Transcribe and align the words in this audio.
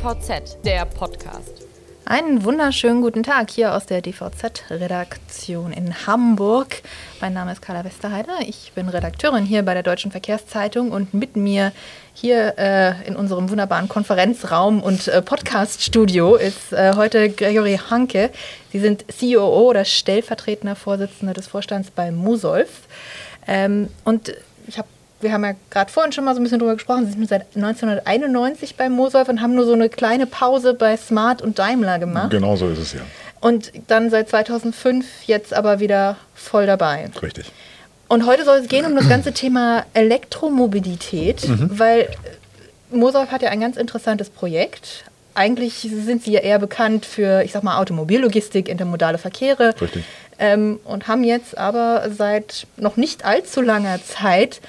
DVZ, 0.00 0.64
der 0.64 0.86
Podcast. 0.86 1.66
Einen 2.06 2.42
wunderschönen 2.42 3.02
guten 3.02 3.22
Tag 3.22 3.50
hier 3.50 3.74
aus 3.74 3.84
der 3.84 4.00
DVZ-Redaktion 4.00 5.74
in 5.74 6.06
Hamburg. 6.06 6.80
Mein 7.20 7.34
Name 7.34 7.52
ist 7.52 7.60
Carla 7.60 7.84
Westerheide. 7.84 8.30
Ich 8.46 8.72
bin 8.74 8.88
Redakteurin 8.88 9.44
hier 9.44 9.62
bei 9.62 9.74
der 9.74 9.82
Deutschen 9.82 10.10
Verkehrszeitung 10.10 10.90
und 10.90 11.12
mit 11.12 11.36
mir 11.36 11.72
hier 12.14 12.54
äh, 12.56 13.06
in 13.06 13.14
unserem 13.14 13.50
wunderbaren 13.50 13.90
Konferenzraum 13.90 14.82
und 14.82 15.06
äh, 15.06 15.20
Podcaststudio 15.20 16.36
ist 16.36 16.72
äh, 16.72 16.94
heute 16.96 17.28
Gregory 17.28 17.78
Hanke. 17.90 18.30
Sie 18.72 18.80
sind 18.80 19.04
COO 19.20 19.68
oder 19.68 19.84
stellvertretender 19.84 20.76
Vorsitzender 20.76 21.34
des 21.34 21.46
Vorstands 21.46 21.90
bei 21.90 22.10
Musolf. 22.10 22.88
Ähm, 23.46 23.90
und 24.04 24.32
ich 24.66 24.78
habe 24.78 24.88
wir 25.20 25.32
haben 25.32 25.44
ja 25.44 25.52
gerade 25.70 25.90
vorhin 25.90 26.12
schon 26.12 26.24
mal 26.24 26.34
so 26.34 26.40
ein 26.40 26.44
bisschen 26.44 26.58
drüber 26.58 26.74
gesprochen, 26.74 27.06
Sie 27.06 27.12
sind 27.12 27.28
seit 27.28 27.46
1991 27.54 28.76
bei 28.76 28.88
Mosolf 28.88 29.28
und 29.28 29.40
haben 29.40 29.54
nur 29.54 29.66
so 29.66 29.72
eine 29.72 29.88
kleine 29.88 30.26
Pause 30.26 30.74
bei 30.74 30.96
Smart 30.96 31.42
und 31.42 31.58
Daimler 31.58 31.98
gemacht. 31.98 32.30
Genau 32.30 32.56
so 32.56 32.68
ist 32.68 32.78
es 32.78 32.92
ja. 32.94 33.00
Und 33.40 33.72
dann 33.88 34.10
seit 34.10 34.28
2005 34.28 35.06
jetzt 35.26 35.54
aber 35.54 35.80
wieder 35.80 36.16
voll 36.34 36.66
dabei. 36.66 37.10
Richtig. 37.22 37.50
Und 38.08 38.26
heute 38.26 38.44
soll 38.44 38.58
es 38.58 38.68
gehen 38.68 38.84
um 38.86 38.96
das 38.96 39.08
ganze 39.08 39.32
Thema 39.32 39.84
Elektromobilität, 39.94 41.48
mhm. 41.48 41.78
weil 41.78 42.08
Mosolf 42.90 43.30
hat 43.30 43.42
ja 43.42 43.50
ein 43.50 43.60
ganz 43.60 43.76
interessantes 43.76 44.30
Projekt. 44.30 45.04
Eigentlich 45.34 45.74
sind 45.74 46.24
sie 46.24 46.32
ja 46.32 46.40
eher 46.40 46.58
bekannt 46.58 47.06
für, 47.06 47.42
ich 47.44 47.52
sag 47.52 47.62
mal, 47.62 47.78
Automobillogistik, 47.78 48.68
intermodale 48.68 49.16
Verkehre. 49.16 49.74
Richtig. 49.80 50.04
Ähm, 50.38 50.80
und 50.84 51.06
haben 51.06 51.22
jetzt 51.22 51.56
aber 51.56 52.08
seit 52.10 52.66
noch 52.76 52.96
nicht 52.96 53.24
allzu 53.24 53.60
langer 53.60 54.02
Zeit 54.02 54.60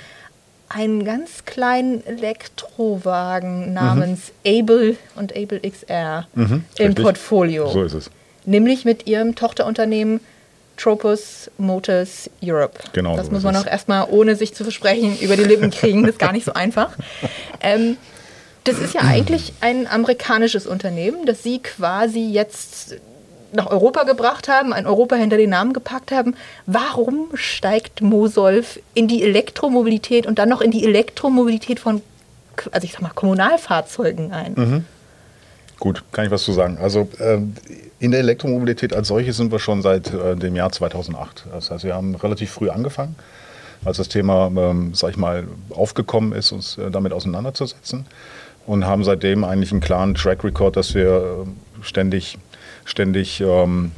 einen 0.74 1.04
ganz 1.04 1.46
kleinen 1.46 2.06
Elektrowagen 2.06 3.74
namens 3.74 4.32
mhm. 4.44 4.60
Able 4.60 4.96
und 5.16 5.36
Able 5.36 5.60
XR 5.60 6.28
mhm, 6.34 6.64
im 6.78 6.86
richtig. 6.88 7.04
Portfolio. 7.04 7.70
So 7.70 7.84
ist 7.84 7.94
es. 7.94 8.10
Nämlich 8.46 8.86
mit 8.86 9.08
ihrem 9.08 9.36
Tochterunternehmen 9.36 10.20
Tropos 10.78 11.52
Motors 11.58 12.30
Europe. 12.44 12.80
Genau. 12.94 13.16
Das 13.16 13.28
so 13.28 13.34
muss 13.34 13.44
man 13.44 13.56
auch 13.56 13.68
erstmal, 13.68 14.08
ohne 14.10 14.36
sich 14.36 14.56
zu 14.56 14.64
versprechen, 14.64 15.18
über 15.20 15.36
die 15.36 15.44
Lippen 15.44 15.70
kriegen. 15.70 16.02
Das 16.04 16.12
ist 16.12 16.20
gar 16.20 16.32
nicht 16.32 16.46
so 16.46 16.54
einfach. 16.54 16.98
Ähm, 17.64 17.98
das 18.64 18.80
ist 18.80 18.96
ja 18.96 19.02
eigentlich 19.02 19.54
ein 19.62 19.86
amerikanisches 19.86 20.66
Unternehmen, 20.66 21.28
das 21.28 21.44
Sie 21.44 21.60
quasi 21.60 22.22
jetzt 22.22 22.96
nach 23.54 23.68
Europa 23.68 24.04
gebracht 24.04 24.48
haben, 24.48 24.74
ein 24.74 24.86
Europa 24.86 25.16
hinter 25.16 25.38
den 25.38 25.50
Namen 25.50 25.74
gepackt 25.74 26.12
haben. 26.12 26.36
Warum 26.66 27.30
steigt 27.34 28.02
Mosolf 28.02 28.80
in 28.94 29.08
die 29.08 29.24
Elektromobilität 29.24 30.26
und 30.26 30.40
dann 30.40 30.50
noch 30.50 30.62
in 30.62 30.72
die 30.72 30.86
Elektromobilität 30.86 31.80
von, 31.80 32.02
also 32.72 32.86
ich 32.86 32.94
sag 32.94 33.02
mal, 33.02 33.12
Kommunalfahrzeugen 33.14 34.32
ein? 34.32 34.54
Mhm. 34.56 34.86
Gut, 35.80 36.04
kann 36.12 36.26
ich 36.26 36.32
was 36.32 36.44
zu 36.44 36.52
sagen. 36.52 36.78
Also 36.80 37.10
äh, 37.18 37.40
in 38.00 38.12
der 38.12 38.20
Elektromobilität 38.20 38.94
als 38.94 39.08
solche 39.08 39.34
sind 39.34 39.52
wir 39.52 39.58
schon 39.58 39.82
seit 39.82 40.14
äh, 40.14 40.36
dem 40.36 40.56
Jahr 40.56 40.72
2008. 40.72 41.46
Das 41.52 41.72
heißt, 41.72 41.84
wir 41.84 41.96
haben 41.96 42.14
relativ 42.16 42.52
früh 42.52 42.70
angefangen, 42.70 43.16
als 43.84 43.98
das 43.98 44.08
Thema, 44.08 44.52
ähm, 44.56 44.94
sag 44.94 45.10
ich 45.10 45.18
mal, 45.18 45.48
aufgekommen 45.72 46.34
ist, 46.34 46.52
uns 46.52 46.78
äh, 46.78 46.92
damit 46.92 47.14
auseinanderzusetzen 47.14 48.06
und 48.68 48.86
haben 48.86 49.04
seitdem 49.04 49.44
eigentlich 49.44 49.72
einen 49.72 49.82
klaren 49.82 50.14
Track 50.14 50.44
Record, 50.44 50.76
dass 50.76 50.94
wir 50.94 51.08
äh, 51.08 51.84
ständig 51.84 52.38
ständig 52.86 53.42
ähm, 53.42 53.92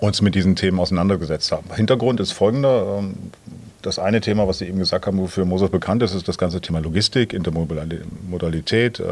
uns 0.00 0.22
mit 0.22 0.34
diesen 0.34 0.56
Themen 0.56 0.78
auseinandergesetzt 0.80 1.52
haben. 1.52 1.68
Hintergrund 1.74 2.20
ist 2.20 2.32
folgender. 2.32 2.98
Ähm, 2.98 3.14
das 3.82 3.98
eine 3.98 4.22
Thema, 4.22 4.48
was 4.48 4.58
Sie 4.58 4.66
eben 4.66 4.78
gesagt 4.78 5.06
haben, 5.06 5.18
wofür 5.18 5.44
Mosel 5.44 5.68
bekannt 5.68 6.02
ist, 6.02 6.14
ist 6.14 6.26
das 6.26 6.38
ganze 6.38 6.60
Thema 6.60 6.78
Logistik, 6.78 7.34
Intermodalität, 7.34 8.98
äh, 8.98 9.04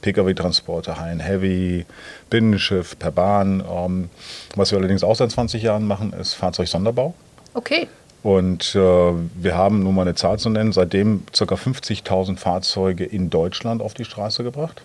Pkw-Transporte, 0.00 0.98
High 0.98 1.12
and 1.12 1.22
Heavy, 1.24 1.86
Binnenschiff, 2.28 2.98
per 2.98 3.12
Bahn. 3.12 3.62
Ähm, 3.70 4.10
was 4.56 4.72
wir 4.72 4.78
allerdings 4.78 5.04
auch 5.04 5.14
seit 5.14 5.30
20 5.30 5.62
Jahren 5.62 5.86
machen, 5.86 6.12
ist 6.14 6.34
Fahrzeugsonderbau. 6.34 7.14
Okay. 7.54 7.86
Und 8.22 8.74
äh, 8.74 8.78
wir 8.78 9.56
haben, 9.56 9.82
nur 9.82 9.92
mal 9.92 10.02
eine 10.02 10.14
Zahl 10.14 10.38
zu 10.38 10.48
nennen, 10.50 10.72
seitdem 10.72 11.24
ca. 11.32 11.44
50.000 11.44 12.38
Fahrzeuge 12.38 13.04
in 13.04 13.30
Deutschland 13.30 13.82
auf 13.82 13.94
die 13.94 14.04
Straße 14.04 14.42
gebracht. 14.44 14.82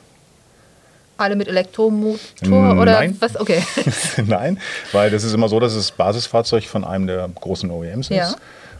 Alle 1.18 1.36
mit 1.36 1.48
Elektromotor 1.48 2.80
oder 2.80 2.94
Nein. 2.94 3.18
was? 3.20 3.40
Okay. 3.40 3.64
Nein, 4.26 4.60
weil 4.92 5.10
das 5.10 5.24
ist 5.24 5.34
immer 5.34 5.50
so, 5.50 5.60
dass 5.60 5.74
es 5.74 5.92
Basisfahrzeug 5.92 6.66
von 6.66 6.84
einem 6.84 7.08
der 7.08 7.28
großen 7.28 7.70
OEMs 7.72 8.10
ja. 8.10 8.30
ist. 8.30 8.38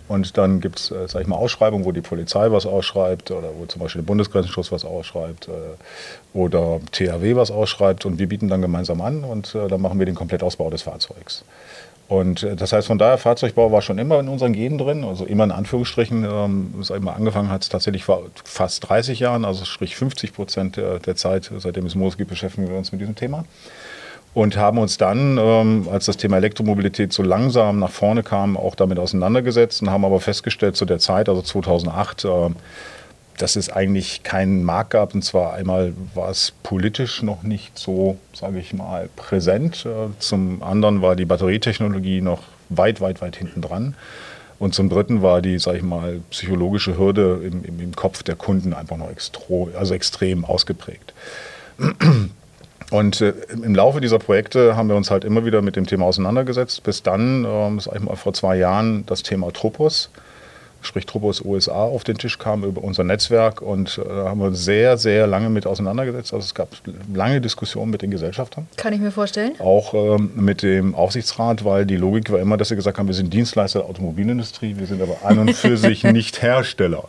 Und 0.08 0.38
dann 0.38 0.62
gibt 0.62 0.80
es, 0.80 0.92
äh, 0.92 1.08
sag 1.08 1.22
ich 1.22 1.28
mal, 1.28 1.36
Ausschreibungen, 1.36 1.86
wo 1.86 1.92
die 1.92 2.02
Polizei 2.02 2.50
was 2.52 2.66
ausschreibt 2.66 3.32
oder 3.32 3.50
wo 3.58 3.66
zum 3.66 3.82
Beispiel 3.82 4.02
der 4.02 4.08
Bundesgrenzschutz 4.08 4.72
was 4.72 4.86
ausschreibt 4.86 5.50
äh, 5.50 5.52
oder 6.38 6.80
THW 6.92 7.36
was 7.36 7.52
ausschreibt 7.52 8.06
und 8.06 8.18
wir 8.18 8.28
bieten 8.28 8.48
dann 8.48 8.62
gemeinsam 8.62 9.02
an 9.02 9.24
und 9.24 9.54
äh, 9.54 9.68
dann 9.68 9.82
machen 9.82 10.00
wir 10.00 10.06
den 10.06 10.16
Komplettausbau 10.16 10.70
des 10.70 10.84
Fahrzeugs. 10.84 11.44
Und 12.08 12.44
äh, 12.44 12.56
das 12.56 12.74
heißt, 12.74 12.88
von 12.88 12.98
daher, 12.98 13.18
Fahrzeugbau 13.18 13.72
war 13.72 13.82
schon 13.82 13.98
immer 13.98 14.20
in 14.20 14.28
unseren 14.30 14.54
Genen 14.54 14.78
drin, 14.78 15.04
also 15.04 15.26
immer 15.26 15.44
in 15.44 15.52
Anführungsstrichen. 15.52 16.24
Ähm, 16.24 16.74
angefangen 17.08 17.50
hat 17.50 17.64
es 17.64 17.70
tatsächlich 17.70 18.06
vor 18.06 18.24
fast 18.44 18.88
30 18.88 19.20
Jahren, 19.20 19.46
also 19.46 19.66
sprich 19.66 19.96
50 19.96 20.34
Prozent 20.34 20.78
der, 20.78 21.00
der 21.00 21.16
Zeit, 21.16 21.52
seitdem 21.58 21.86
es 21.86 21.96
Moos 21.96 22.18
gibt, 22.18 22.30
beschäftigen 22.30 22.70
wir 22.70 22.78
uns 22.78 22.92
mit 22.92 23.02
diesem 23.02 23.16
Thema. 23.16 23.44
Und 24.34 24.56
haben 24.56 24.78
uns 24.78 24.98
dann, 24.98 25.38
ähm, 25.40 25.88
als 25.92 26.06
das 26.06 26.18
Thema 26.18 26.38
Elektromobilität 26.38 27.12
so 27.12 27.24
langsam 27.24 27.80
nach 27.80 27.90
vorne 27.90 28.24
kam, 28.24 28.56
auch 28.56 28.76
damit 28.76 29.00
auseinandergesetzt 29.00 29.82
und 29.82 29.90
haben 29.90 30.06
aber 30.06 30.20
festgestellt 30.20 30.76
zu 30.76 30.86
der 30.86 31.00
Zeit, 31.00 31.28
also 31.28 31.42
2008, 31.42 32.26
äh, 32.26 32.30
dass 33.38 33.56
es 33.56 33.70
eigentlich 33.70 34.24
keinen 34.24 34.64
Markt 34.64 34.92
gab. 34.92 35.14
Und 35.14 35.24
zwar 35.24 35.54
einmal 35.54 35.94
war 36.14 36.30
es 36.30 36.54
politisch 36.64 37.22
noch 37.22 37.44
nicht 37.44 37.78
so, 37.78 38.18
sage 38.34 38.60
ich 38.60 38.74
mal, 38.74 39.10
präsent. 39.16 39.86
Äh, 39.86 40.10
zum 40.20 40.62
anderen 40.64 41.02
war 41.02 41.16
die 41.16 41.26
Batterietechnologie 41.26 42.22
noch 42.22 42.44
weit, 42.70 43.00
weit, 43.00 43.22
weit 43.22 43.36
hinten 43.36 43.62
dran. 43.62 43.96
Und 44.60 44.74
zum 44.74 44.90
Dritten 44.90 45.22
war 45.22 45.42
die, 45.42 45.60
sage 45.60 45.78
ich 45.78 45.84
mal, 45.84 46.20
psychologische 46.32 46.98
Hürde 46.98 47.42
im, 47.44 47.64
im, 47.64 47.80
im, 47.80 47.96
Kopf 47.96 48.24
der 48.24 48.36
Kunden 48.36 48.74
einfach 48.74 48.98
noch 48.98 49.12
extro, 49.12 49.70
also 49.78 49.94
extrem 49.94 50.44
ausgeprägt. 50.44 51.14
Und 52.90 53.20
äh, 53.20 53.34
im 53.52 53.76
Laufe 53.76 54.00
dieser 54.00 54.18
Projekte 54.18 54.78
haben 54.78 54.88
wir 54.88 54.96
uns 54.96 55.12
halt 55.12 55.26
immer 55.26 55.46
wieder 55.46 55.62
mit 55.62 55.76
dem 55.76 55.86
Thema 55.86 56.06
auseinandergesetzt, 56.06 56.84
bis 56.84 57.04
dann, 57.04 57.44
äh, 57.44 57.80
sag 57.82 57.96
ich 57.96 58.02
mal, 58.02 58.16
vor 58.16 58.34
zwei 58.34 58.58
Jahren 58.58 59.06
das 59.06 59.24
Thema 59.24 59.52
Tropos 59.52 60.10
sprich 60.82 61.06
Truppos 61.06 61.42
USA, 61.44 61.84
auf 61.84 62.04
den 62.04 62.18
Tisch 62.18 62.38
kam 62.38 62.64
über 62.64 62.84
unser 62.84 63.04
Netzwerk 63.04 63.62
und 63.62 63.98
da 63.98 64.26
äh, 64.26 64.30
haben 64.30 64.40
wir 64.40 64.54
sehr, 64.54 64.98
sehr 64.98 65.28
lange 65.28 65.50
mit 65.50 65.66
auseinandergesetzt. 65.66 66.34
Also 66.34 66.46
es 66.46 66.56
gab 66.56 66.70
lange 67.14 67.42
Diskussionen 67.42 67.92
mit 67.92 68.02
den 68.02 68.12
Gesellschaftern. 68.12 68.68
Kann 68.78 68.94
ich 68.94 69.00
mir 69.00 69.12
vorstellen. 69.12 69.54
Auch 69.60 69.94
ähm, 69.94 70.32
mit 70.36 70.62
dem 70.64 70.96
Aufsichtsrat, 70.96 71.66
weil 71.66 71.86
die 71.86 71.98
Logik 71.98 72.32
war 72.32 72.40
immer, 72.40 72.58
dass 72.58 72.70
sie 72.70 72.76
gesagt 72.76 72.98
haben, 72.98 73.08
wir 73.08 73.16
sind 73.16 73.34
Dienstleister 73.34 73.80
der 73.80 73.90
Automobilindustrie, 73.90 74.76
wir 74.78 74.88
sind 74.88 75.02
aber 75.02 75.18
an 75.24 75.40
und 75.40 75.54
für 75.54 75.78
sich 75.78 76.04
nicht 76.06 76.42
Hersteller. 76.42 77.04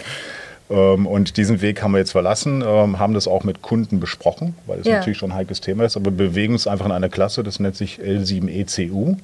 Ähm, 0.70 1.06
und 1.06 1.36
diesen 1.36 1.60
Weg 1.60 1.82
haben 1.82 1.92
wir 1.92 1.98
jetzt 1.98 2.12
verlassen, 2.12 2.62
ähm, 2.66 2.98
haben 2.98 3.14
das 3.14 3.28
auch 3.28 3.44
mit 3.44 3.62
Kunden 3.62 4.00
besprochen, 4.00 4.54
weil 4.66 4.80
es 4.80 4.86
ja. 4.86 4.98
natürlich 4.98 5.18
schon 5.18 5.32
ein 5.32 5.36
heikles 5.36 5.60
Thema 5.60 5.84
ist, 5.84 5.96
aber 5.96 6.06
wir 6.06 6.28
bewegen 6.28 6.52
uns 6.52 6.66
einfach 6.66 6.86
in 6.86 6.92
einer 6.92 7.08
Klasse, 7.08 7.42
das 7.42 7.60
nennt 7.60 7.76
sich 7.76 8.00
L7ECU 8.00 9.16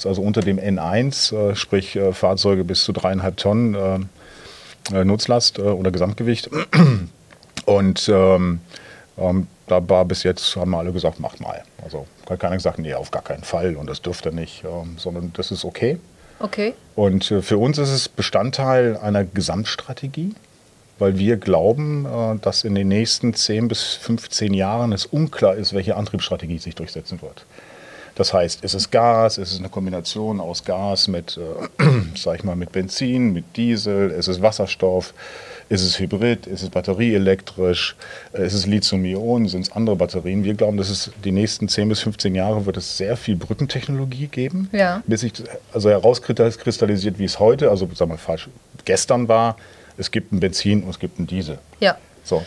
ist 0.00 0.06
also 0.06 0.22
unter 0.22 0.40
dem 0.40 0.58
N1, 0.58 1.34
äh, 1.34 1.54
sprich 1.54 1.96
äh, 1.96 2.12
Fahrzeuge 2.12 2.64
bis 2.64 2.84
zu 2.84 2.92
dreieinhalb 2.92 3.36
Tonnen 3.36 4.08
äh, 4.92 5.04
Nutzlast 5.04 5.58
oder 5.58 5.90
Gesamtgewicht. 5.90 6.50
Und 7.66 8.08
ähm, 8.12 8.60
ähm, 9.18 9.46
da 9.66 9.86
war 9.88 10.04
bis 10.04 10.22
jetzt, 10.22 10.56
haben 10.56 10.74
alle 10.74 10.92
gesagt, 10.92 11.20
macht 11.20 11.40
mal. 11.40 11.62
Also 11.84 12.06
hat 12.28 12.40
keiner 12.40 12.56
gesagt, 12.56 12.78
nee, 12.78 12.94
auf 12.94 13.10
gar 13.10 13.22
keinen 13.22 13.44
Fall 13.44 13.76
und 13.76 13.88
das 13.88 14.02
dürfte 14.02 14.32
nicht, 14.32 14.64
ähm, 14.64 14.94
sondern 14.96 15.32
das 15.34 15.50
ist 15.50 15.64
okay. 15.64 15.98
Okay. 16.40 16.74
Und 16.96 17.30
äh, 17.30 17.42
für 17.42 17.58
uns 17.58 17.78
ist 17.78 17.90
es 17.90 18.08
Bestandteil 18.08 18.96
einer 18.96 19.24
Gesamtstrategie, 19.24 20.34
weil 20.98 21.18
wir 21.18 21.36
glauben, 21.36 22.06
äh, 22.06 22.38
dass 22.40 22.64
in 22.64 22.74
den 22.74 22.88
nächsten 22.88 23.34
10 23.34 23.68
bis 23.68 23.82
15 23.82 24.54
Jahren 24.54 24.92
es 24.92 25.06
unklar 25.06 25.54
ist, 25.54 25.74
welche 25.74 25.96
Antriebsstrategie 25.96 26.58
sich 26.58 26.74
durchsetzen 26.74 27.20
wird. 27.22 27.44
Das 28.14 28.32
heißt, 28.32 28.64
ist 28.64 28.74
es 28.74 28.90
Gas, 28.90 29.38
ist 29.38 29.52
es 29.52 29.58
eine 29.58 29.68
Kombination 29.68 30.40
aus 30.40 30.64
Gas 30.64 31.08
mit, 31.08 31.38
äh, 31.38 31.84
sag 32.16 32.36
ich 32.36 32.44
mal, 32.44 32.56
mit 32.56 32.72
Benzin, 32.72 33.32
mit 33.32 33.56
Diesel, 33.56 34.10
ist 34.10 34.28
es 34.28 34.42
Wasserstoff, 34.42 35.14
ist 35.68 35.82
es 35.82 35.98
Hybrid, 35.98 36.46
ist 36.46 36.62
es 36.62 36.70
batterieelektrisch, 36.70 37.96
äh, 38.32 38.44
ist 38.44 38.54
es 38.54 38.66
Lithium-Ionen, 38.66 39.48
sind 39.48 39.62
es 39.62 39.72
andere 39.72 39.96
Batterien. 39.96 40.44
Wir 40.44 40.54
glauben, 40.54 40.76
dass 40.76 40.90
es 40.90 41.10
die 41.24 41.32
nächsten 41.32 41.68
10 41.68 41.88
bis 41.88 42.00
15 42.00 42.34
Jahre 42.34 42.66
wird 42.66 42.76
es 42.76 42.96
sehr 42.96 43.16
viel 43.16 43.36
Brückentechnologie 43.36 44.26
geben, 44.26 44.68
ja. 44.72 45.02
bis 45.06 45.20
sich 45.20 45.32
also 45.72 45.88
herauskristallisiert, 45.88 47.18
wie 47.18 47.24
es 47.24 47.38
heute, 47.38 47.70
also 47.70 47.88
sagen 47.94 48.10
wir 48.10 48.18
falsch, 48.18 48.48
gestern 48.84 49.28
war. 49.28 49.56
Es 49.96 50.10
gibt 50.10 50.32
ein 50.32 50.40
Benzin 50.40 50.82
und 50.82 50.90
es 50.90 50.98
gibt 50.98 51.18
ein 51.18 51.26
Diesel. 51.26 51.58
Ja. 51.78 51.96
So. 52.24 52.42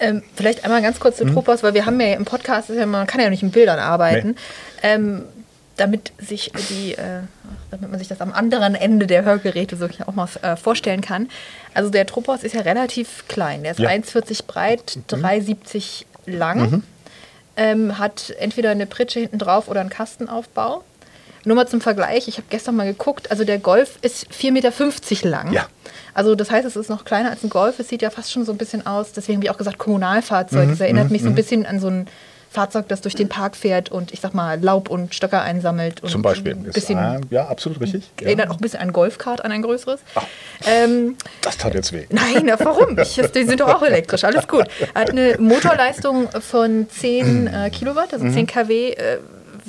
Ähm, 0.00 0.22
vielleicht 0.34 0.64
einmal 0.64 0.80
ganz 0.82 0.98
kurz 0.98 1.18
zu 1.18 1.26
mhm. 1.26 1.34
Tropos, 1.34 1.62
weil 1.62 1.74
wir 1.74 1.84
haben 1.86 2.00
ja 2.00 2.14
im 2.14 2.24
Podcast, 2.24 2.70
ja, 2.70 2.86
man 2.86 3.06
kann 3.06 3.20
ja 3.20 3.28
nicht 3.28 3.42
mit 3.42 3.52
Bildern 3.52 3.78
arbeiten. 3.78 4.28
Nee. 4.28 4.34
Ähm, 4.82 5.24
damit 5.76 6.12
sich 6.18 6.52
die, 6.68 6.92
äh, 6.92 7.22
damit 7.70 7.90
man 7.90 7.98
sich 7.98 8.08
das 8.08 8.20
am 8.20 8.32
anderen 8.32 8.74
Ende 8.74 9.06
der 9.06 9.24
Hörgeräte 9.24 9.76
so 9.76 9.88
auch 10.06 10.14
mal 10.14 10.28
äh, 10.42 10.56
vorstellen 10.56 11.00
kann. 11.00 11.28
Also 11.72 11.90
der 11.90 12.06
Tropos 12.06 12.42
ist 12.42 12.54
ja 12.54 12.60
relativ 12.60 13.24
klein. 13.28 13.62
Der 13.62 13.72
ist 13.72 13.80
ja. 13.80 13.88
1,40 13.88 14.46
breit, 14.46 14.98
3,70 15.08 16.04
mhm. 16.26 16.34
lang. 16.36 16.70
Mhm. 16.70 16.82
ähm, 17.56 17.98
hat 17.98 18.34
entweder 18.38 18.70
eine 18.70 18.86
Pritsche 18.86 19.20
hinten 19.20 19.38
drauf 19.38 19.68
oder 19.68 19.80
einen 19.80 19.90
Kastenaufbau. 19.90 20.84
Nur 21.44 21.56
mal 21.56 21.66
zum 21.66 21.80
Vergleich, 21.80 22.28
ich 22.28 22.36
habe 22.36 22.46
gestern 22.50 22.76
mal 22.76 22.86
geguckt, 22.86 23.30
also 23.30 23.44
der 23.44 23.58
Golf 23.58 23.98
ist 24.02 24.26
4,50 24.30 24.52
Meter 24.52 25.28
lang. 25.28 25.52
Ja. 25.52 25.66
Also 26.12 26.34
das 26.34 26.50
heißt, 26.50 26.66
es 26.66 26.76
ist 26.76 26.90
noch 26.90 27.04
kleiner 27.04 27.30
als 27.30 27.42
ein 27.42 27.50
Golf. 27.50 27.78
Es 27.78 27.88
sieht 27.88 28.02
ja 28.02 28.10
fast 28.10 28.32
schon 28.32 28.44
so 28.44 28.52
ein 28.52 28.58
bisschen 28.58 28.86
aus, 28.86 29.12
deswegen 29.12 29.38
habe 29.38 29.46
ich 29.46 29.50
auch 29.50 29.58
gesagt 29.58 29.78
Kommunalfahrzeug. 29.78 30.68
Das 30.68 30.80
erinnert 30.80 31.10
mich 31.10 31.22
so 31.22 31.28
ein 31.28 31.34
bisschen 31.34 31.66
an 31.66 31.80
so 31.80 31.88
ein 31.88 32.06
Fahrzeug, 32.50 32.88
das 32.88 33.00
durch 33.00 33.14
den 33.14 33.28
Park 33.28 33.54
fährt 33.54 33.92
und 33.92 34.12
ich 34.12 34.20
sag 34.20 34.34
mal 34.34 34.60
Laub 34.60 34.90
und 34.90 35.14
Stöcker 35.14 35.40
einsammelt. 35.40 36.02
Und 36.02 36.10
Zum 36.10 36.20
Beispiel. 36.20 36.54
Ein 36.54 36.64
Ist, 36.64 36.74
bisschen, 36.74 36.98
äh, 36.98 37.20
ja, 37.30 37.46
absolut 37.46 37.80
richtig. 37.80 38.10
Ja. 38.20 38.26
Erinnert 38.26 38.50
auch 38.50 38.56
ein 38.56 38.60
bisschen 38.60 38.80
an 38.80 38.92
Golfkart, 38.92 39.44
an 39.44 39.52
ein 39.52 39.62
größeres. 39.62 40.00
Ähm, 40.66 41.16
Das 41.42 41.56
tat 41.56 41.74
jetzt 41.74 41.92
weh. 41.92 42.06
Nein, 42.10 42.42
na, 42.44 42.58
warum? 42.58 42.98
Ich, 42.98 43.14
die 43.14 43.44
sind 43.44 43.60
doch 43.60 43.68
auch 43.68 43.82
elektrisch, 43.82 44.24
alles 44.24 44.48
gut. 44.48 44.66
Hat 44.96 45.10
eine 45.10 45.36
Motorleistung 45.38 46.28
von 46.40 46.88
10 46.90 47.46
äh, 47.46 47.70
Kilowatt, 47.70 48.12
also 48.12 48.28
10 48.28 48.46
kW. 48.48 48.90
Äh, 48.90 49.18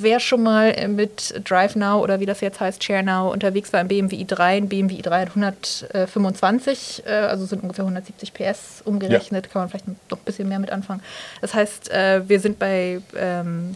wer 0.01 0.19
schon 0.19 0.43
mal 0.43 0.71
äh, 0.71 0.87
mit 0.87 1.33
Drive 1.43 1.75
Now 1.75 2.01
oder 2.01 2.19
wie 2.19 2.25
das 2.25 2.41
jetzt 2.41 2.59
heißt, 2.59 2.83
Share 2.83 3.03
Now 3.03 3.31
unterwegs 3.31 3.71
war 3.73 3.81
im 3.81 3.87
BMW 3.87 4.17
i3, 4.23 4.39
ein 4.39 4.69
BMW 4.69 4.95
i3 5.01 5.19
hat 5.19 5.29
125, 5.29 7.03
äh, 7.05 7.09
also 7.11 7.45
sind 7.45 7.63
ungefähr 7.63 7.83
170 7.83 8.33
PS 8.33 8.81
umgerechnet, 8.85 9.51
kann 9.51 9.63
man 9.63 9.69
vielleicht 9.69 9.87
noch 9.87 9.95
ein 10.17 10.25
bisschen 10.25 10.49
mehr 10.49 10.59
mit 10.59 10.71
anfangen. 10.71 11.01
Das 11.41 11.53
heißt, 11.53 11.91
äh, 11.91 12.27
wir 12.27 12.39
sind 12.39 12.59
bei 12.59 13.01
ähm, 13.17 13.75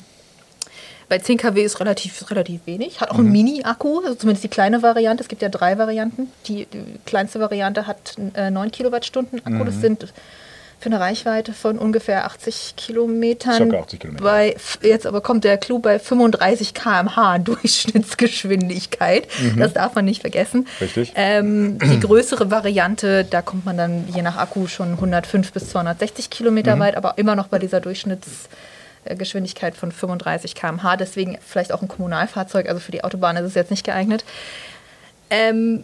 bei 1.08 1.20
10 1.20 1.38
kW 1.38 1.64
ist 1.64 1.80
relativ, 1.80 2.32
relativ 2.32 2.66
wenig. 2.66 3.00
Hat 3.00 3.12
auch 3.12 3.20
einen 3.20 3.32
Mini-Akku, 3.32 4.00
also 4.00 4.16
zumindest 4.16 4.44
die 4.44 4.50
kleine 4.50 4.82
Variante. 4.82 5.22
Es 5.22 5.28
gibt 5.28 5.42
ja 5.44 5.50
drei 5.50 5.78
Varianten. 5.78 6.32
Die, 6.48 6.66
die 6.66 6.84
kleinste 7.06 7.40
Variante 7.40 7.86
hat 7.86 8.16
äh, 8.34 8.50
9 8.50 8.72
Kilowattstunden 8.72 9.46
Akku. 9.46 9.64
Das 9.64 9.82
sind 9.82 10.12
für 10.80 10.88
eine 10.88 11.00
Reichweite 11.00 11.54
von 11.54 11.78
ungefähr 11.80 12.26
80 12.26 12.74
Kilometern. 12.76 13.56
Circa 13.56 13.80
80 13.80 14.00
Kilometer. 14.00 14.24
Bei, 14.24 14.56
jetzt 14.82 15.08
aber 15.08 15.22
kommt 15.22 15.44
der 15.44 15.58
Clou 15.58 15.80
bei 15.80 16.00
35 16.00 16.74
km/h 16.74 17.38
Durchschnittsgeschwindigkeit. 17.46 19.28
Das 19.58 19.74
darf 19.74 19.96
man 19.96 20.06
nicht 20.06 20.22
vergessen. 20.22 20.68
Richtig. 20.80 21.14
Ähm, 21.16 21.80
die 21.80 22.00
größere 22.00 22.52
Variante, 22.52 23.24
da 23.24 23.42
kommt 23.42 23.66
man 23.66 23.78
dann 23.78 24.08
je 24.14 24.22
nach 24.22 24.38
Akku 24.38 24.68
schon 24.68 24.92
105 24.94 25.52
bis 25.52 25.70
260 25.70 26.30
Kilometer 26.30 26.78
weit, 26.80 26.96
aber 26.98 27.18
immer 27.18 27.36
noch 27.36 27.48
bei 27.48 27.58
dieser 27.60 27.80
Durchschnittsgeschwindigkeit 27.80 29.76
von 29.76 29.92
35 29.92 30.56
km/h. 30.56 30.98
Deswegen 30.98 31.38
vielleicht 31.46 31.72
auch 31.72 31.82
ein 31.82 31.88
Kommunalfahrzeug. 31.88 32.70
Also 32.70 32.80
für 32.80 32.92
die 32.92 33.04
Autobahn 33.04 33.38
ist 33.38 33.46
es 33.46 33.56
jetzt 33.56 33.72
nicht 33.72 33.86
geeignet. 33.86 34.24
Ähm, 35.30 35.84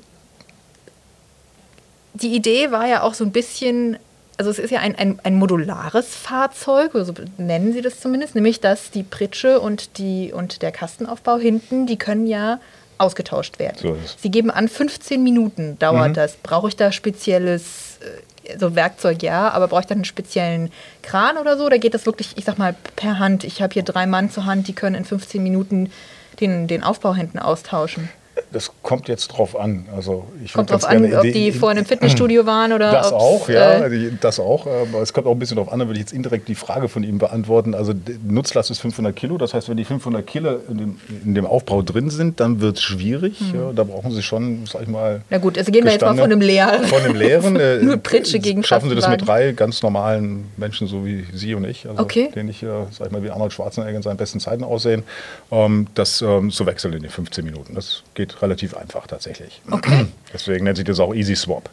die 2.14 2.36
Idee 2.36 2.72
war 2.72 2.88
ja 2.88 3.02
auch 3.04 3.14
so 3.14 3.24
ein 3.24 3.32
bisschen, 3.32 3.98
also 4.38 4.50
es 4.50 4.60
ist 4.60 4.72
ja 4.72 4.80
ein, 4.80 4.96
ein, 4.96 5.20
ein 5.24 5.36
modulares 5.36 6.16
Fahrzeug, 6.16 6.96
oder 6.96 7.06
so 7.06 7.14
nennen 7.38 7.74
sie 7.74 7.82
das 7.82 8.00
zumindest, 8.00 8.36
nämlich 8.36 8.60
dass 8.60 8.92
die 8.92 9.04
Pritsche 9.04 9.60
und, 9.60 9.98
die, 9.98 10.32
und 10.34 10.62
der 10.62 10.72
Kastenaufbau 10.72 11.38
hinten, 11.38 11.86
die 11.86 11.98
können 11.98 12.28
ja 12.28 12.60
ausgetauscht 12.98 13.60
werden. 13.60 13.78
So. 13.80 13.98
Sie 14.18 14.30
geben 14.30 14.52
an, 14.52 14.68
15 14.68 15.22
Minuten 15.22 15.78
dauert 15.80 16.18
das. 16.18 16.36
Brauche 16.38 16.68
ich 16.68 16.76
da 16.76 16.92
spezielles 16.92 18.00
äh, 18.00 18.58
so 18.58 18.76
Werkzeug, 18.76 19.24
ja, 19.24 19.50
aber 19.50 19.68
brauche 19.68 19.82
ich 19.82 19.88
dann 19.88 20.00
einen 20.00 20.06
speziellen 20.06 20.72
Kran 21.02 21.38
oder 21.38 21.58
so? 21.58 21.66
Oder 21.66 21.80
geht 21.80 21.94
das 21.94 22.06
wirklich, 22.06 22.38
ich 22.38 22.46
sag 22.46 22.58
mal, 22.58 22.76
per 22.96 23.20
Hand? 23.20 23.44
Ich 23.44 23.62
habe 23.62 23.74
hier 23.74 23.84
drei 23.84 24.06
Mann 24.06 24.30
zur 24.30 24.46
Hand, 24.46 24.68
die 24.68 24.74
können 24.74 24.96
in 24.96 25.06
15 25.06 25.42
Minuten 25.42 25.92
den, 26.40 26.68
den 26.68 26.84
Aufbau 26.84 27.14
hinten 27.14 27.40
austauschen. 27.40 28.10
Das 28.54 28.72
kommt 28.82 29.08
jetzt 29.08 29.28
drauf 29.30 29.58
an. 29.58 29.86
Also 29.96 30.26
ich 30.44 30.54
Kommt 30.54 30.72
drauf 30.72 30.86
an, 30.86 31.14
ob 31.14 31.22
die 31.24 31.52
vorhin 31.52 31.80
im 31.80 31.86
Fitnessstudio 31.86 32.46
waren 32.46 32.74
oder 32.74 32.92
Das 32.92 33.12
auch, 33.14 33.48
ja, 33.48 33.86
äh, 33.86 34.12
das 34.20 34.40
auch. 34.40 34.68
Aber 34.68 35.02
es 35.02 35.14
kommt 35.14 35.28
auch 35.28 35.32
ein 35.32 35.40
bisschen 35.40 35.56
darauf 35.58 35.72
an, 35.72 35.80
da 35.80 35.86
würde 35.88 35.96
ich 36.00 36.06
jetzt 36.06 36.14
indirekt 36.14 36.48
die 36.48 36.56
Frage 36.56 36.90
von 36.90 37.04
ihm 37.04 37.18
beantworten. 37.18 37.74
Also 37.74 37.94
Nutzlast 38.26 38.72
ist 38.72 38.80
500 38.80 39.16
Kilo, 39.16 39.38
das 39.38 39.54
heißt, 39.54 39.70
wenn 39.70 39.78
die 39.78 39.86
500 39.86 40.26
Kilo 40.26 40.60
in 40.70 40.78
dem, 40.78 41.00
in 41.24 41.36
dem 41.36 41.46
Aufbau 41.46 41.82
drin 41.82 42.10
sind, 42.10 42.40
dann 42.40 42.60
wird 42.62 42.78
es 42.78 42.84
schwierig. 42.84 43.40
Ja, 43.54 43.72
da 43.74 43.84
brauchen 43.84 44.12
sie 44.12 44.22
schon, 44.22 44.66
sag 44.66 44.84
ich 44.84 44.88
mal. 44.88 45.18
Mhm. 45.18 45.24
Na 45.30 45.38
gut, 45.38 45.58
also 45.58 45.72
gehen 45.72 45.86
wir 45.86 45.92
jetzt 45.92 46.02
mal 46.02 46.16
von 46.16 46.24
einem 46.24 46.42
leeren. 46.42 46.84
Von 46.86 47.02
einem 47.02 47.16
leeren. 47.16 47.56
äh, 47.60 47.78
Nur 47.82 47.98
Pritsche 47.98 48.40
gegen 48.40 48.64
Schaffen 48.64 48.90
sie 48.90 48.96
das 48.96 49.08
mit 49.10 49.26
drei 49.26 49.52
ganz 49.54 49.82
normalen 49.82 50.46
Menschen, 50.58 50.88
so 50.88 51.06
wie 51.06 51.26
Sie 51.34 51.54
und 51.54 51.66
ich, 51.66 51.88
also 51.88 52.02
Okay. 52.02 52.30
den 52.36 52.50
ich, 52.50 52.64
äh, 52.64 52.68
sag 52.92 53.08
ich 53.08 53.12
mal, 53.14 53.24
wie 53.24 53.30
Arnold 53.30 53.54
Schwarzenegger 53.54 53.96
in 53.96 54.04
seinen 54.04 54.18
besten 54.18 54.40
Zeiten 54.40 54.64
aussehen, 54.64 55.04
ähm, 55.52 55.88
das 55.96 56.22
ähm, 56.22 56.52
zu 56.52 56.66
wechseln 56.66 56.94
in 56.94 57.02
den 57.02 57.12
15 57.12 57.46
Minuten. 57.46 57.76
Das 57.76 58.04
geht 58.14 58.21
relativ 58.42 58.76
einfach 58.76 59.08
tatsächlich. 59.08 59.62
Okay. 59.70 60.08
Deswegen 60.34 60.66
nennt 60.66 60.78
sich 60.78 60.86
das 60.86 61.00
auch 61.00 61.14
Easy 61.14 61.36
Swap. 61.36 61.70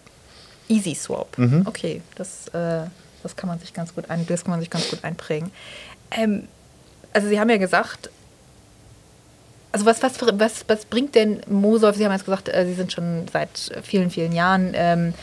Easy 0.68 0.94
Swap. 0.94 1.36
Mhm. 1.38 1.62
Okay, 1.66 2.02
das, 2.16 2.48
äh, 2.48 2.86
das 3.22 3.36
kann 3.36 3.48
man 3.48 3.58
sich 3.58 3.72
ganz 3.72 3.94
gut 3.94 4.10
ein, 4.10 4.26
das 4.26 4.44
kann 4.44 4.52
man 4.52 4.60
sich 4.60 4.70
ganz 4.70 4.90
gut 4.90 5.02
einprägen. 5.04 5.50
Ähm, 6.10 6.44
also 7.12 7.28
Sie 7.28 7.40
haben 7.40 7.50
ja 7.50 7.56
gesagt, 7.56 8.10
also 9.72 9.86
was, 9.86 10.02
was, 10.02 10.20
was, 10.20 10.64
was 10.66 10.84
bringt 10.86 11.14
denn 11.14 11.40
Mosolf? 11.48 11.96
Sie 11.96 12.04
haben 12.04 12.12
jetzt 12.12 12.24
gesagt, 12.24 12.48
äh, 12.48 12.64
Sie 12.66 12.74
sind 12.74 12.92
schon 12.92 13.26
seit 13.32 13.50
vielen, 13.82 14.10
vielen 14.10 14.32
Jahren 14.32 14.72
ähm, 14.74 15.14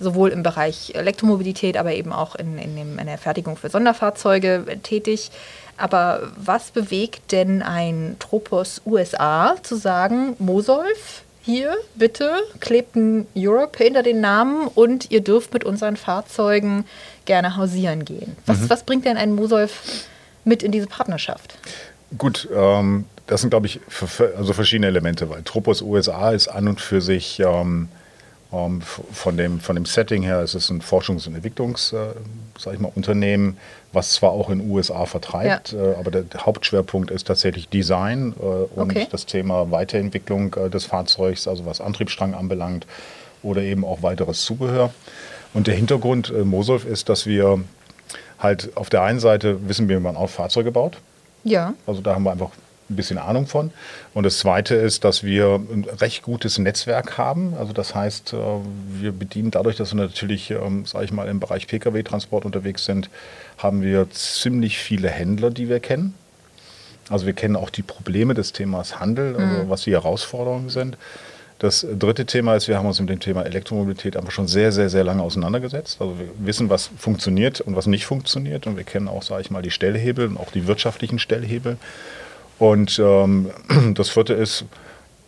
sowohl 0.00 0.30
im 0.30 0.42
Bereich 0.42 0.92
Elektromobilität, 0.94 1.76
aber 1.76 1.92
eben 1.92 2.12
auch 2.12 2.34
in, 2.34 2.58
in, 2.58 2.76
dem, 2.76 2.98
in 2.98 3.06
der 3.06 3.18
Fertigung 3.18 3.56
für 3.56 3.70
Sonderfahrzeuge 3.70 4.64
äh, 4.66 4.76
tätig. 4.78 5.30
Aber 5.76 6.30
was 6.36 6.70
bewegt 6.70 7.32
denn 7.32 7.62
ein 7.62 8.16
Tropos 8.18 8.82
USA 8.84 9.56
zu 9.62 9.76
sagen, 9.76 10.34
Mosolf, 10.38 11.22
hier 11.42 11.76
bitte 11.94 12.30
klebt 12.60 12.96
ein 12.96 13.26
Europe 13.36 13.82
hinter 13.82 14.02
den 14.02 14.20
Namen 14.20 14.66
und 14.66 15.10
ihr 15.10 15.22
dürft 15.22 15.54
mit 15.54 15.64
unseren 15.64 15.96
Fahrzeugen 15.96 16.84
gerne 17.24 17.56
hausieren 17.56 18.04
gehen? 18.04 18.36
Was, 18.46 18.68
was 18.68 18.82
bringt 18.82 19.04
denn 19.04 19.16
ein 19.16 19.32
Mosolf 19.32 20.04
mit 20.44 20.62
in 20.62 20.72
diese 20.72 20.88
Partnerschaft? 20.88 21.54
Gut, 22.16 22.48
ähm, 22.54 23.04
das 23.26 23.42
sind, 23.42 23.50
glaube 23.50 23.66
ich, 23.66 23.80
also 24.36 24.52
verschiedene 24.52 24.88
Elemente, 24.88 25.28
weil 25.30 25.42
Tropos 25.42 25.82
USA 25.82 26.32
ist 26.32 26.48
an 26.48 26.66
und 26.66 26.80
für 26.80 27.00
sich 27.00 27.40
ähm, 27.40 27.88
ähm, 28.52 28.80
von, 28.80 29.36
dem, 29.36 29.60
von 29.60 29.76
dem 29.76 29.84
Setting 29.84 30.22
her, 30.22 30.40
es 30.40 30.54
ist 30.54 30.70
ein 30.70 30.80
Forschungs- 30.80 31.26
und 31.28 31.34
Entwicklungs, 31.34 31.92
äh, 31.92 32.14
sag 32.58 32.74
ich 32.74 32.80
mal, 32.80 32.90
Unternehmen, 32.94 33.58
was 33.92 34.12
zwar 34.12 34.30
auch 34.30 34.50
in 34.50 34.58
den 34.60 34.70
USA 34.70 35.06
vertreibt, 35.06 35.72
äh, 35.72 35.94
aber 35.98 36.10
der 36.10 36.24
Hauptschwerpunkt 36.46 37.10
ist 37.10 37.26
tatsächlich 37.26 37.68
Design 37.68 38.34
äh, 38.38 38.42
und 38.42 38.90
Okay. 38.90 39.06
das 39.10 39.26
Thema 39.26 39.70
Weiterentwicklung 39.70 40.54
äh, 40.54 40.70
des 40.70 40.86
Fahrzeugs, 40.86 41.46
also 41.48 41.66
was 41.66 41.80
Antriebsstrang 41.80 42.34
anbelangt 42.34 42.86
oder 43.42 43.62
eben 43.62 43.84
auch 43.84 44.02
weiteres 44.02 44.42
Zubehör. 44.42 44.92
Und 45.54 45.66
der 45.66 45.74
Hintergrund 45.74 46.30
äh, 46.30 46.44
Mosolf 46.44 46.84
ist, 46.84 47.08
dass 47.08 47.26
wir 47.26 47.60
halt 48.38 48.76
auf 48.76 48.90
der 48.90 49.02
einen 49.02 49.20
Seite 49.20 49.68
wissen 49.68 49.88
wir, 49.88 49.98
wie 49.98 50.02
man 50.02 50.16
auch 50.16 50.30
Fahrzeuge 50.30 50.70
baut. 50.70 50.98
Ja. 51.44 51.74
Also 51.86 52.00
da 52.00 52.14
haben 52.14 52.24
wir 52.24 52.32
einfach 52.32 52.50
ein 52.90 52.96
bisschen 52.96 53.18
Ahnung 53.18 53.46
von. 53.46 53.70
Und 54.14 54.24
das 54.24 54.38
Zweite 54.38 54.74
ist, 54.74 55.04
dass 55.04 55.22
wir 55.22 55.54
ein 55.56 55.86
recht 56.00 56.22
gutes 56.22 56.58
Netzwerk 56.58 57.18
haben. 57.18 57.54
Also 57.58 57.72
das 57.72 57.94
heißt, 57.94 58.32
äh, 58.32 58.36
wir 59.00 59.12
bedienen 59.12 59.50
dadurch, 59.50 59.76
dass 59.76 59.94
wir 59.94 60.00
natürlich, 60.00 60.54
sage 60.84 61.04
ich 61.04 61.12
mal, 61.12 61.28
im 61.28 61.40
Bereich 61.40 61.66
Pkw-Transport 61.66 62.44
unterwegs 62.44 62.84
sind, 62.84 63.10
haben 63.58 63.82
wir 63.82 64.10
ziemlich 64.10 64.78
viele 64.78 65.08
Händler, 65.08 65.50
die 65.50 65.68
wir 65.68 65.80
kennen. 65.80 66.14
Also 67.10 67.26
wir 67.26 67.32
kennen 67.32 67.56
auch 67.56 67.70
die 67.70 67.82
Probleme 67.82 68.34
des 68.34 68.52
Themas 68.52 69.00
Handel, 69.00 69.36
also 69.36 69.70
was 69.70 69.82
die 69.82 69.92
Herausforderungen 69.92 70.68
sind. 70.68 70.96
Das 71.58 71.84
dritte 71.98 72.24
Thema 72.24 72.54
ist, 72.54 72.68
wir 72.68 72.78
haben 72.78 72.86
uns 72.86 73.00
mit 73.00 73.08
dem 73.08 73.18
Thema 73.18 73.42
Elektromobilität 73.42 74.16
einfach 74.16 74.30
schon 74.30 74.46
sehr, 74.46 74.70
sehr, 74.70 74.90
sehr 74.90 75.02
lange 75.02 75.22
auseinandergesetzt. 75.22 76.00
Also 76.00 76.16
wir 76.18 76.28
wissen, 76.38 76.70
was 76.70 76.90
funktioniert 76.98 77.60
und 77.60 77.74
was 77.74 77.86
nicht 77.86 78.06
funktioniert. 78.06 78.68
Und 78.68 78.76
wir 78.76 78.84
kennen 78.84 79.08
auch, 79.08 79.24
sage 79.24 79.40
ich 79.40 79.50
mal, 79.50 79.62
die 79.62 79.72
Stellhebel 79.72 80.28
und 80.28 80.36
auch 80.36 80.52
die 80.52 80.68
wirtschaftlichen 80.68 81.18
Stellhebel. 81.18 81.76
Und 82.58 82.98
ähm, 82.98 83.50
das 83.94 84.08
vierte 84.08 84.34
ist, 84.34 84.64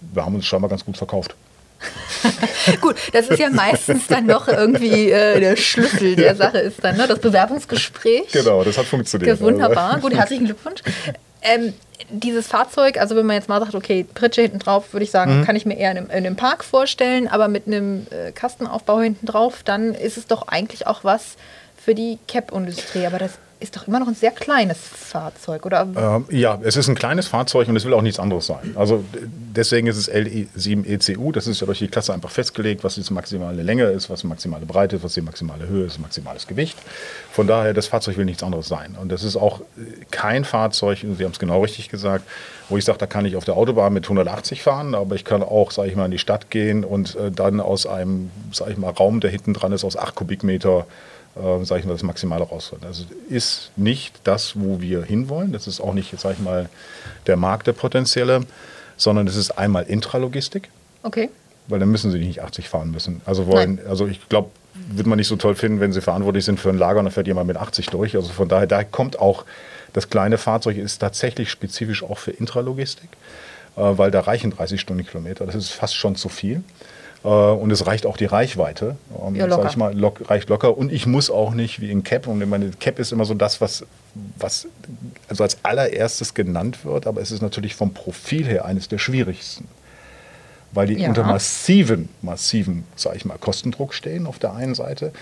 wir 0.01 0.25
haben 0.25 0.35
uns 0.35 0.47
scheinbar 0.47 0.71
ganz 0.71 0.85
gut 0.85 0.97
verkauft. 0.97 1.35
Gut, 2.83 2.97
das 3.15 3.29
ist 3.29 3.39
ja 3.39 3.49
meistens 3.49 4.07
dann 4.07 4.27
noch 4.27 4.49
irgendwie 4.49 5.11
äh, 5.11 5.41
der 5.41 5.57
Schlüssel 5.57 6.15
der 6.15 6.37
Sache 6.37 6.59
ist 6.59 6.85
dann, 6.85 6.99
ne? 6.99 7.07
Das 7.09 7.19
Bewerbungsgespräch. 7.21 8.31
Genau, 8.33 8.63
das 8.63 8.77
hat 8.77 8.85
funktioniert. 8.85 9.41
Wunderbar. 9.41 9.99
Gut, 9.99 10.13
herzlichen 10.13 10.45
Glückwunsch. 10.45 10.83
Ähm, 11.41 11.73
dieses 12.11 12.49
Fahrzeug, 12.49 12.99
also 12.99 13.17
wenn 13.17 13.25
man 13.25 13.37
jetzt 13.37 13.49
mal 13.49 13.61
sagt, 13.61 13.75
okay, 13.75 14.05
Pritsche 14.15 14.43
hinten 14.43 14.59
drauf, 14.59 14.93
würde 14.93 15.05
ich 15.05 15.11
sagen, 15.11 15.45
kann 15.45 15.57
ich 15.57 15.65
mir 15.65 15.77
eher 15.77 15.93
in 15.93 15.99
einem, 15.99 16.11
in 16.11 16.17
einem 16.17 16.37
Park 16.37 16.65
vorstellen, 16.65 17.29
aber 17.29 17.49
mit 17.49 17.67
einem 17.67 18.07
äh, 18.11 18.33
Kastenaufbau 18.33 19.01
hinten 19.01 19.27
drauf, 19.27 19.63
dann 19.65 19.95
ist 19.95 20.17
es 20.19 20.27
doch 20.27 20.49
eigentlich 20.49 20.87
auch 20.87 21.05
was 21.05 21.37
für 21.83 21.95
die 21.95 22.19
Cap-Industrie. 22.29 23.07
Aber 23.07 23.19
das 23.19 23.39
ist 23.61 23.76
doch 23.76 23.87
immer 23.87 24.00
noch 24.00 24.09
ein 24.09 24.14
sehr 24.14 24.31
kleines 24.31 24.79
Fahrzeug, 24.79 25.67
oder? 25.67 25.87
Ähm, 25.97 26.25
ja, 26.31 26.59
es 26.62 26.76
ist 26.76 26.88
ein 26.88 26.95
kleines 26.95 27.29
Fahrzeug 27.29 27.69
und 27.69 27.76
es 27.76 27.85
will 27.85 27.95
auch 27.95 28.02
nichts 28.02 28.19
anderes 28.19 28.47
sein. 28.47 28.75
Also 28.75 29.05
deswegen 29.12 29.87
ist 29.87 29.97
es 29.97 30.11
LE7ECU, 30.11 31.33
das 31.33 31.47
ist 31.47 31.61
ja 31.61 31.67
durch 31.67 31.79
die 31.79 31.88
Klasse 31.88 32.14
einfach 32.14 32.31
festgelegt, 32.31 32.83
was 32.85 32.95
die 32.95 33.12
maximale 33.12 33.62
Länge 33.62 33.85
ist, 33.85 34.11
was 34.11 34.23
die 34.23 34.26
maximale 34.26 34.67
Breite 34.67 34.97
ist, 34.97 35.05
was 35.05 35.14
die 35.14 35.21
maximale 35.21 35.67
Höhe 35.69 35.87
ist, 35.87 35.99
maximales 35.99 36.47
Gewicht. 36.47 36.79
Von 37.33 37.47
daher, 37.47 37.75
das 37.75 37.87
Fahrzeug 37.87 38.17
will 38.17 38.25
nichts 38.25 38.43
anderes 38.43 38.69
sein. 38.69 38.97
Und 39.00 39.11
das 39.11 39.23
ist 39.23 39.37
auch 39.37 39.61
äh, 39.61 39.64
kein 40.11 40.45
Fahrzeug, 40.45 40.99
Sie 41.00 41.25
haben 41.25 41.33
es 41.33 41.38
genau 41.38 41.62
richtig 41.62 41.88
gesagt, 41.88 42.25
wo 42.71 42.79
ich 42.79 42.85
sage, 42.85 42.99
da 42.99 43.07
kann 43.07 43.27
ich 43.27 43.37
auf 43.37 43.45
der 43.45 43.57
Autobahn 43.57 43.93
mit 43.93 44.05
180 44.05 44.62
fahren, 44.62 44.95
aber 44.95 45.15
ich 45.15 45.25
kann 45.25 45.43
auch, 45.43 45.71
sage 45.71 45.89
ich 45.89 45.97
mal, 45.97 46.07
in 46.07 46.11
die 46.11 46.19
Stadt 46.19 46.50
gehen 46.50 46.85
und 46.85 47.17
äh, 47.17 47.31
dann 47.31 47.61
aus 47.61 47.87
einem, 47.87 48.31
sage 48.53 48.73
ich 48.73 48.79
mal, 48.79 48.91
Raum, 48.91 49.21
der 49.21 49.31
hinten 49.31 49.55
dran 49.55 49.73
ist, 49.73 49.85
aus 49.85 49.97
8 49.97 50.15
Kubikmeter 50.15 50.87
äh, 51.37 51.65
sage 51.65 51.81
ich 51.81 51.87
mal, 51.87 51.93
das 51.93 52.03
Maximale 52.03 52.45
rausholen. 52.45 52.85
Also 52.85 53.05
ist 53.29 53.71
nicht 53.77 54.21
das, 54.25 54.59
wo 54.59 54.81
wir 54.81 55.03
hinwollen. 55.03 55.53
Das 55.53 55.67
ist 55.67 55.81
auch 55.81 55.95
nicht, 55.95 56.19
sage 56.19 56.37
ich 56.39 56.45
mal, 56.45 56.69
der 57.27 57.37
Markt 57.37 57.67
der 57.67 57.73
potenzielle, 57.73 58.41
sondern 58.97 59.27
es 59.27 59.37
ist 59.37 59.53
einmal 59.53 59.85
Intralogistik. 59.85 60.71
Okay. 61.03 61.31
Weil 61.69 61.79
dann 61.79 61.91
müssen 61.91 62.11
sie 62.11 62.19
nicht 62.19 62.43
80 62.43 62.69
fahren 62.69 62.91
müssen. 62.91 63.21
Also 63.27 63.47
wollen, 63.47 63.79
also 63.89 64.07
ich 64.07 64.29
glaube, 64.29 64.50
wird 64.75 65.07
man 65.07 65.19
nicht 65.19 65.29
so 65.29 65.37
toll 65.37 65.55
finden, 65.55 65.81
wenn 65.81 65.93
sie 65.93 66.00
verantwortlich 66.00 66.45
sind 66.45 66.59
für 66.59 66.71
ein 66.71 66.79
Lager 66.79 66.99
und 66.99 67.05
dann 67.05 67.12
fährt 67.12 67.27
jemand 67.27 67.47
mit 67.47 67.57
80 67.57 67.87
durch. 67.87 68.17
Also 68.17 68.31
von 68.31 68.49
daher, 68.49 68.67
da 68.67 68.83
kommt 68.83 69.19
auch 69.19 69.45
das 69.93 70.11
kleine 70.11 70.39
Fahrzeug 70.39 70.77
ist 70.77 70.99
tatsächlich 70.99 71.51
spezifisch 71.51 72.03
auch 72.03 72.19
für 72.19 72.31
Intralogistik, 72.31 73.09
äh, 73.77 73.81
weil 73.81 74.11
da 74.11 74.21
reichen 74.21 74.51
30 74.51 74.81
Stundenkilometer. 74.81 75.47
Das 75.47 75.55
ist 75.55 75.71
fast 75.71 75.95
schon 75.97 76.17
zu 76.17 76.29
viel. 76.29 76.63
Äh, 77.23 77.29
und 77.29 77.71
es 77.71 77.87
reicht 77.87 78.07
auch 78.07 78.17
die 78.17 78.25
Reichweite, 78.25 78.97
ähm, 79.27 79.35
Ja, 79.35 79.45
locker. 79.47 79.63
sag 79.63 79.71
ich 79.73 79.77
mal, 79.77 79.95
lock, 79.99 80.31
reicht 80.31 80.49
locker. 80.49 80.77
Und 80.77 80.91
ich 80.93 81.07
muss 81.07 81.31
auch 81.31 81.53
nicht 81.53 81.81
wie 81.81 81.91
in 81.91 82.03
Cap, 82.03 82.27
und 82.27 82.39
meine 82.49 82.71
Cap 82.71 82.99
ist 82.99 83.13
immer 83.13 83.25
so 83.27 83.35
das, 83.35 83.61
was, 83.61 83.85
was 84.39 84.67
also 85.29 85.43
als 85.43 85.59
allererstes 85.63 86.33
genannt 86.35 86.85
wird, 86.85 87.07
aber 87.07 87.21
es 87.21 87.31
ist 87.31 87.43
natürlich 87.43 87.75
vom 87.75 87.93
Profil 87.93 88.47
her 88.47 88.65
eines 88.65 88.89
der 88.89 88.99
schwierigsten. 88.99 89.69
Weil 90.73 90.87
die 90.87 90.95
Ja. 91.01 91.09
unter 91.09 91.25
massiven, 91.25 92.09
massiven, 92.23 92.85
sag 92.95 93.17
ich 93.17 93.25
mal, 93.25 93.37
Kostendruck 93.39 93.93
stehen 93.93 94.27
auf 94.27 94.39
der 94.39 94.55
einen 94.55 94.75
Seite 94.77 95.13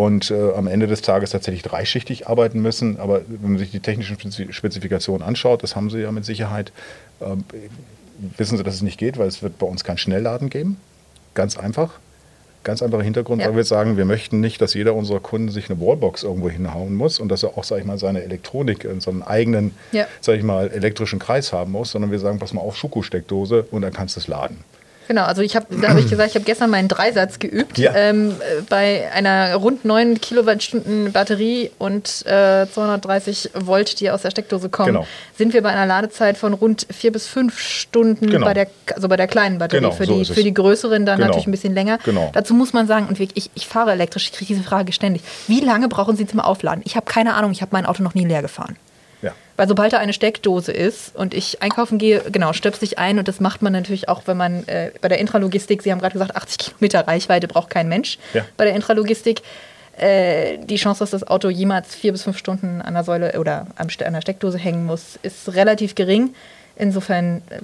und 0.00 0.30
äh, 0.30 0.52
am 0.56 0.66
Ende 0.66 0.86
des 0.86 1.02
Tages 1.02 1.30
tatsächlich 1.30 1.62
dreischichtig 1.62 2.26
arbeiten 2.26 2.62
müssen. 2.62 2.98
Aber 2.98 3.20
wenn 3.28 3.50
man 3.52 3.58
sich 3.58 3.70
die 3.70 3.80
technischen 3.80 4.16
Spezi- 4.16 4.50
Spezifikationen 4.50 5.26
anschaut, 5.26 5.62
das 5.62 5.76
haben 5.76 5.90
sie 5.90 5.98
ja 6.00 6.10
mit 6.10 6.24
Sicherheit, 6.24 6.72
ähm, 7.20 7.44
wissen 8.38 8.56
sie, 8.56 8.62
dass 8.64 8.74
es 8.76 8.82
nicht 8.82 8.98
geht, 8.98 9.18
weil 9.18 9.28
es 9.28 9.42
wird 9.42 9.58
bei 9.58 9.66
uns 9.66 9.84
keinen 9.84 9.98
Schnellladen 9.98 10.48
geben. 10.48 10.78
Ganz 11.34 11.58
einfach. 11.58 11.90
Ganz 12.64 12.82
einfacher 12.82 13.02
Hintergrund, 13.02 13.40
Ja. 13.42 13.48
weil 13.48 13.56
wir 13.56 13.64
sagen, 13.64 13.96
wir 13.98 14.04
möchten 14.06 14.40
nicht, 14.40 14.60
dass 14.62 14.72
jeder 14.74 14.94
unserer 14.94 15.20
Kunden 15.20 15.50
sich 15.50 15.70
eine 15.70 15.78
Wallbox 15.80 16.22
irgendwo 16.22 16.48
hinhauen 16.50 16.94
muss 16.94 17.18
und 17.18 17.28
dass 17.28 17.42
er 17.42 17.56
auch, 17.58 17.64
sag 17.64 17.78
ich 17.78 17.84
mal, 17.86 17.98
seine 17.98 18.22
Elektronik 18.22 18.84
in 18.84 19.00
so 19.00 19.10
einem 19.10 19.22
eigenen, 19.22 19.72
Ja. 19.92 20.06
sag 20.20 20.36
ich 20.36 20.42
mal, 20.42 20.68
elektrischen 20.70 21.18
Kreis 21.18 21.52
haben 21.52 21.72
muss, 21.72 21.90
sondern 21.92 22.10
wir 22.10 22.18
sagen, 22.18 22.38
pass 22.38 22.52
mal 22.54 22.60
auf, 22.62 22.76
Schuko-Steckdose 22.76 23.66
und 23.70 23.80
dann 23.82 23.92
kannst 23.92 24.16
du 24.16 24.20
es 24.20 24.28
laden. 24.28 24.58
Genau, 25.08 25.24
also 25.24 25.42
ich 25.42 25.56
habe, 25.56 25.66
da 25.80 25.88
habe 25.88 26.00
ich 26.00 26.06
gesagt, 26.10 26.30
ich 26.30 26.34
habe 26.36 26.44
gestern 26.44 26.70
meinen 26.70 26.86
Dreisatz 26.88 27.38
geübt. 27.40 27.78
Ja. 27.78 27.92
Ähm, 27.94 28.30
äh, 28.40 28.62
bei 28.68 29.10
einer 29.12 29.54
rund 29.56 29.84
9 29.84 30.20
Kilowattstunden 30.20 31.10
Batterie 31.12 31.70
und 31.78 32.24
äh, 32.26 32.66
230 32.72 33.50
Volt, 33.54 33.98
die 34.00 34.10
aus 34.10 34.22
der 34.22 34.30
Steckdose 34.30 34.68
kommen, 34.68 34.92
Genau. 34.94 35.06
sind 35.36 35.52
wir 35.52 35.62
bei 35.62 35.70
einer 35.70 35.86
Ladezeit 35.86 36.36
von 36.38 36.52
rund 36.54 36.86
vier 36.90 37.10
bis 37.12 37.26
fünf 37.26 37.58
Stunden 37.58 38.30
Genau. 38.30 38.46
bei 38.46 38.54
der, 38.54 38.68
also 38.94 39.08
bei 39.08 39.16
der 39.16 39.26
kleinen 39.26 39.58
Batterie. 39.58 39.80
Genau, 39.80 39.92
für, 39.92 40.06
so 40.06 40.16
die, 40.18 40.24
für 40.24 40.44
die 40.44 40.54
größeren 40.54 41.04
dann 41.06 41.16
Genau. 41.16 41.26
natürlich 41.28 41.46
ein 41.48 41.52
bisschen 41.52 41.74
länger. 41.74 41.98
Genau. 42.04 42.30
Dazu 42.32 42.54
muss 42.54 42.72
man 42.72 42.86
sagen, 42.86 43.06
und 43.08 43.18
ich, 43.18 43.50
ich 43.54 43.66
fahre 43.66 43.92
elektrisch, 43.92 44.24
ich 44.26 44.32
kriege 44.32 44.54
diese 44.54 44.62
Frage 44.62 44.92
ständig. 44.92 45.22
Wie 45.48 45.60
lange 45.60 45.88
brauchen 45.88 46.16
Sie 46.16 46.26
zum 46.26 46.38
Aufladen? 46.40 46.82
Ich 46.84 46.94
habe 46.96 47.06
keine 47.06 47.34
Ahnung, 47.34 47.50
ich 47.50 47.62
habe 47.62 47.70
mein 47.72 47.86
Auto 47.86 48.02
noch 48.02 48.14
nie 48.14 48.24
leer 48.24 48.42
gefahren. 48.42 48.76
Weil 49.60 49.68
sobald 49.68 49.92
da 49.92 49.98
eine 49.98 50.14
Steckdose 50.14 50.72
ist 50.72 51.14
und 51.14 51.34
ich 51.34 51.60
einkaufen 51.60 51.98
gehe, 51.98 52.22
genau, 52.32 52.54
stöpsel 52.54 52.84
ich 52.84 52.98
ein 52.98 53.18
und 53.18 53.28
das 53.28 53.40
macht 53.40 53.60
man 53.60 53.74
natürlich 53.74 54.08
auch, 54.08 54.22
wenn 54.24 54.38
man 54.38 54.66
äh, 54.68 54.90
bei 55.02 55.08
der 55.08 55.18
Intralogistik, 55.18 55.82
Sie 55.82 55.92
haben 55.92 55.98
gerade 55.98 56.14
gesagt, 56.14 56.34
80 56.34 56.56
Kilometer 56.78 57.06
Reichweite 57.06 57.46
braucht 57.46 57.68
kein 57.68 57.86
Mensch. 57.86 58.16
Ja. 58.32 58.46
Bei 58.56 58.64
der 58.64 58.74
Intralogistik 58.74 59.42
äh, 59.98 60.56
die 60.64 60.76
Chance, 60.76 61.00
dass 61.00 61.10
das 61.10 61.26
Auto 61.28 61.50
jemals 61.50 61.94
vier 61.94 62.12
bis 62.12 62.22
fünf 62.22 62.38
Stunden 62.38 62.80
an 62.80 62.94
der 62.94 63.04
Säule 63.04 63.38
oder 63.38 63.66
an 63.76 63.88
der 64.14 64.22
Steckdose 64.22 64.56
hängen 64.56 64.86
muss, 64.86 65.18
ist 65.22 65.52
relativ 65.52 65.94
gering. 65.94 66.30
Insofern 66.76 67.42
äh, 67.50 67.58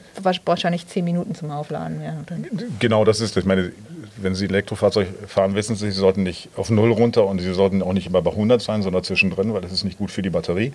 wahrscheinlich 0.45 0.87
zehn 0.89 1.03
Minuten 1.03 1.35
zum 1.35 1.51
Aufladen. 1.51 2.03
Ja, 2.03 2.15
dann- 2.27 2.47
Genau, 2.79 3.07
das 3.07 3.23
ist. 3.23 3.39
Ich 3.39 3.47
meine, 3.47 3.73
wenn 4.19 4.35
Sie 4.35 4.45
Elektrofahrzeug 4.45 5.09
fahren, 5.29 5.55
wissen 5.55 5.77
Sie, 5.77 5.91
Sie 5.91 5.99
sollten 5.99 6.25
nicht 6.25 6.51
auf 6.57 6.69
Null 6.69 6.93
runter 6.93 7.25
und 7.25 7.39
Sie 7.39 7.55
sollten 7.55 7.81
auch 7.83 7.95
nicht 7.95 8.07
immer 8.09 8.21
bei 8.21 8.33
100 8.33 8.61
sein, 8.61 8.83
sondern 8.83 9.03
zwischendrin, 9.03 9.55
weil 9.55 9.63
das 9.63 9.73
ist 9.73 9.85
nicht 9.85 9.97
gut 9.97 10.11
für 10.11 10.21
die 10.21 10.29
Batterie. 10.29 10.75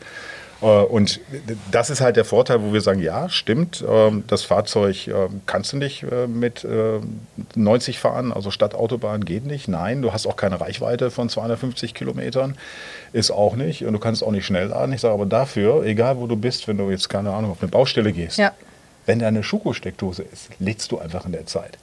Äh, 0.62 0.66
Und 0.66 1.20
das 1.72 1.90
ist 1.90 2.02
halt 2.02 2.16
der 2.18 2.26
Vorteil, 2.26 2.62
wo 2.62 2.74
wir 2.74 2.82
sagen, 2.82 3.02
ja, 3.02 3.30
stimmt, 3.30 3.84
ähm, 3.88 4.24
das 4.28 4.44
Fahrzeug 4.44 5.08
ähm, 5.08 5.42
kannst 5.46 5.74
du 5.74 5.78
nicht 5.78 6.04
äh, 6.04 6.28
mit 6.28 6.64
äh, 6.64 7.00
90 7.56 8.00
fahren, 8.00 8.32
also 8.32 8.52
Stadtautobahn 8.52 9.26
geht 9.26 9.46
nicht. 9.46 9.68
Nein, 9.68 10.02
du 10.02 10.14
hast 10.14 10.28
auch 10.28 10.36
keine 10.36 10.62
Reichweite 10.62 11.10
von 11.12 11.30
250 11.30 11.94
Kilometern, 11.94 12.56
ist 13.14 13.32
auch 13.32 13.56
nicht. 13.56 13.86
Und 13.86 13.94
du 13.94 14.00
kannst 14.00 14.24
auch 14.24 14.32
nicht 14.32 14.46
schnell 14.46 14.68
laden. 14.68 14.94
Ich 14.94 15.02
sage 15.02 15.14
aber 15.14 15.26
dafür, 15.26 15.84
egal 15.86 16.18
wo 16.18 16.28
du 16.28 16.36
bist, 16.36 16.68
wenn 16.68 16.78
du 16.78 16.90
jetzt, 16.92 17.10
keine 17.10 17.32
Ahnung, 17.34 17.52
auf 17.52 17.62
eine 17.62 17.70
Baustelle 17.72 18.12
gehst, 18.14 18.38
Ja. 18.38 18.52
wenn 19.06 19.20
da 19.20 19.28
eine 19.28 19.44
Schuko-Steckdose 19.44 20.24
ist, 20.32 20.50
lädst 20.60 20.92
du 20.92 21.00
einfach 21.00 21.26
in 21.26 21.32
der 21.32 21.46
Zeit. 21.48 21.78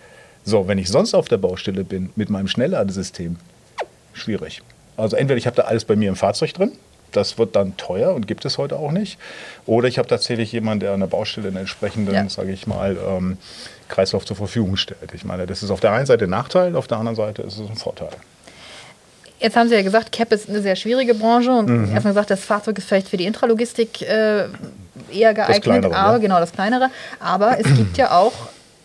So, 0.44 0.68
wenn 0.68 0.78
ich 0.78 0.88
sonst 0.88 1.14
auf 1.14 1.28
der 1.28 1.36
Baustelle 1.36 1.84
bin 1.84 2.10
mit 2.16 2.30
meinem 2.30 2.48
Schnellladesystem, 2.48 3.36
schwierig. 4.14 4.62
Also 4.96 5.16
entweder 5.16 5.36
ich 5.38 5.46
habe 5.46 5.56
da 5.56 5.62
alles 5.62 5.84
bei 5.84 5.94
mir 5.96 6.08
im 6.08 6.16
Fahrzeug 6.16 6.54
drin, 6.54 6.72
das 7.12 7.38
wird 7.38 7.56
dann 7.56 7.76
teuer 7.76 8.14
und 8.14 8.26
gibt 8.26 8.44
es 8.44 8.58
heute 8.58 8.76
auch 8.78 8.90
nicht. 8.92 9.18
Oder 9.66 9.88
ich 9.88 9.98
habe 9.98 10.08
tatsächlich 10.08 10.52
jemanden, 10.52 10.80
der 10.80 10.92
an 10.92 11.00
der 11.00 11.06
Baustelle 11.06 11.48
einen 11.48 11.56
entsprechenden, 11.58 12.14
Ja. 12.14 12.28
sage 12.28 12.52
ich 12.52 12.66
mal, 12.66 12.96
ähm, 12.96 13.38
Kreislauf 13.88 14.24
zur 14.26 14.36
Verfügung 14.36 14.76
stellt. 14.76 15.12
Ich 15.14 15.24
meine, 15.24 15.46
das 15.46 15.62
ist 15.62 15.70
auf 15.70 15.80
der 15.80 15.92
einen 15.92 16.06
Seite 16.06 16.24
ein 16.24 16.30
Nachteil, 16.30 16.76
auf 16.76 16.86
der 16.86 16.98
anderen 16.98 17.16
Seite 17.16 17.42
ist 17.42 17.58
es 17.58 17.68
ein 17.68 17.76
Vorteil. 17.76 18.10
Jetzt 19.40 19.56
haben 19.56 19.68
Sie 19.68 19.76
ja 19.76 19.82
gesagt, 19.82 20.10
CAP 20.10 20.32
ist 20.32 20.48
eine 20.48 20.60
sehr 20.62 20.74
schwierige 20.74 21.14
Branche 21.14 21.52
und 21.52 21.68
Mhm. 21.68 21.92
erstmal 21.92 22.12
gesagt, 22.12 22.30
das 22.30 22.40
Fahrzeug 22.40 22.76
ist 22.78 22.88
vielleicht 22.88 23.08
für 23.08 23.16
die 23.16 23.24
Intralogistik 23.24 24.02
äh, 24.02 24.46
eher 25.12 25.32
geeignet, 25.32 25.62
kleinere, 25.62 25.94
aber 25.96 26.12
ja. 26.14 26.18
genau 26.18 26.40
das 26.40 26.50
kleinere. 26.52 26.90
Aber 27.20 27.56
es 27.60 27.66
gibt 27.76 27.96
ja 27.98 28.10
auch 28.18 28.32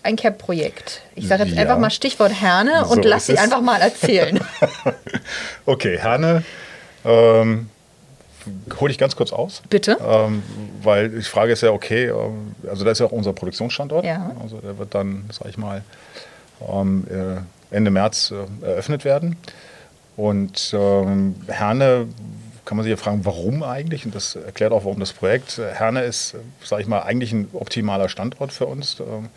ein 0.03 0.15
CAP-Projekt. 0.15 1.01
Ich 1.15 1.27
sage 1.27 1.43
jetzt 1.43 1.55
Ja. 1.55 1.61
einfach 1.61 1.79
mal 1.79 1.89
Stichwort 1.89 2.31
Herne 2.39 2.85
und 2.85 3.03
So 3.03 3.09
lass 3.09 3.25
Sie 3.25 3.37
einfach 3.39 3.61
mal 3.61 3.81
erzählen. 3.81 4.39
Okay, 5.65 5.97
Herne, 5.97 6.43
ähm, 7.05 7.69
hole 8.79 8.91
ich 8.91 8.97
ganz 8.97 9.15
kurz 9.15 9.31
aus. 9.31 9.61
Bitte. 9.69 9.97
Ähm, 10.05 10.43
weil 10.81 11.09
die 11.09 11.21
Frage 11.21 11.53
ist 11.53 11.61
ja, 11.61 11.71
okay, 11.71 12.05
ähm, 12.07 12.55
also 12.69 12.83
das 12.85 12.93
ist 12.93 12.99
ja 12.99 13.05
auch 13.05 13.11
unser 13.11 13.33
Produktionsstandort. 13.33 14.05
Ja. 14.05 14.31
Also 14.41 14.57
der 14.57 14.77
wird 14.77 14.93
dann, 14.93 15.25
sag 15.31 15.49
ich 15.49 15.57
mal, 15.57 15.83
ähm, 16.67 17.05
äh, 17.09 17.75
Ende 17.75 17.91
März 17.91 18.31
äh, 18.31 18.65
eröffnet 18.65 19.05
werden. 19.05 19.37
Und 20.15 20.73
ähm, 20.77 21.35
Herne 21.47 22.07
kann 22.65 22.77
man 22.77 22.83
sich 22.83 22.91
ja 22.91 22.97
fragen, 22.97 23.25
warum 23.25 23.63
eigentlich? 23.63 24.05
Und 24.05 24.15
das 24.15 24.35
erklärt 24.35 24.71
auch, 24.71 24.85
warum 24.85 24.99
das 24.99 25.11
Projekt. 25.11 25.57
Herne 25.57 26.03
ist, 26.03 26.35
sage 26.63 26.81
ich 26.81 26.87
mal, 26.87 27.01
eigentlich 27.01 27.33
ein 27.33 27.49
optimaler 27.53 28.09
Standort 28.09 28.53
für 28.53 28.67
uns. 28.67 28.99
ähm, 28.99 29.29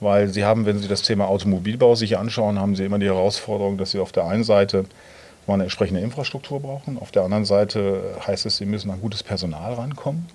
weil 0.00 0.28
Sie 0.28 0.44
haben, 0.44 0.66
wenn 0.66 0.78
Sie 0.78 0.88
das 0.88 1.02
Thema 1.02 1.26
Automobilbau 1.26 1.94
sich 1.94 2.18
anschauen, 2.18 2.60
haben 2.60 2.76
Sie 2.76 2.84
immer 2.84 2.98
die 2.98 3.06
Herausforderung, 3.06 3.78
dass 3.78 3.92
Sie 3.92 3.98
auf 3.98 4.12
der 4.12 4.26
einen 4.26 4.44
Seite 4.44 4.84
mal 5.46 5.54
eine 5.54 5.64
entsprechende 5.64 6.00
Infrastruktur 6.00 6.60
brauchen. 6.60 6.98
Auf 6.98 7.10
der 7.10 7.22
anderen 7.22 7.44
Seite 7.44 8.16
heißt 8.26 8.46
es, 8.46 8.56
Sie 8.56 8.66
müssen 8.66 8.90
an 8.90 9.00
gutes 9.00 9.22
Personal 9.22 9.74
rankommen. 9.74 10.28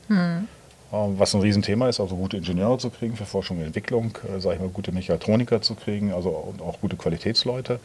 Ähm, 0.93 1.15
Was 1.17 1.33
ein 1.33 1.41
Riesenthema 1.41 1.89
ist, 1.89 1.99
also 1.99 2.15
gute 2.15 2.37
Ingenieure 2.37 2.77
zu 2.77 2.89
kriegen 2.89 3.15
für 3.15 3.25
Forschung 3.25 3.57
und 3.59 3.65
Entwicklung, 3.65 4.17
äh, 4.27 4.39
sage 4.39 4.55
ich 4.55 4.61
mal, 4.61 4.69
gute 4.69 4.91
Mechatroniker 4.91 5.61
zu 5.61 5.75
kriegen, 5.75 6.13
also 6.13 6.29
und 6.29 6.61
auch 6.61 6.79
gute 6.81 6.95
Qualitätsleute. 6.97 7.79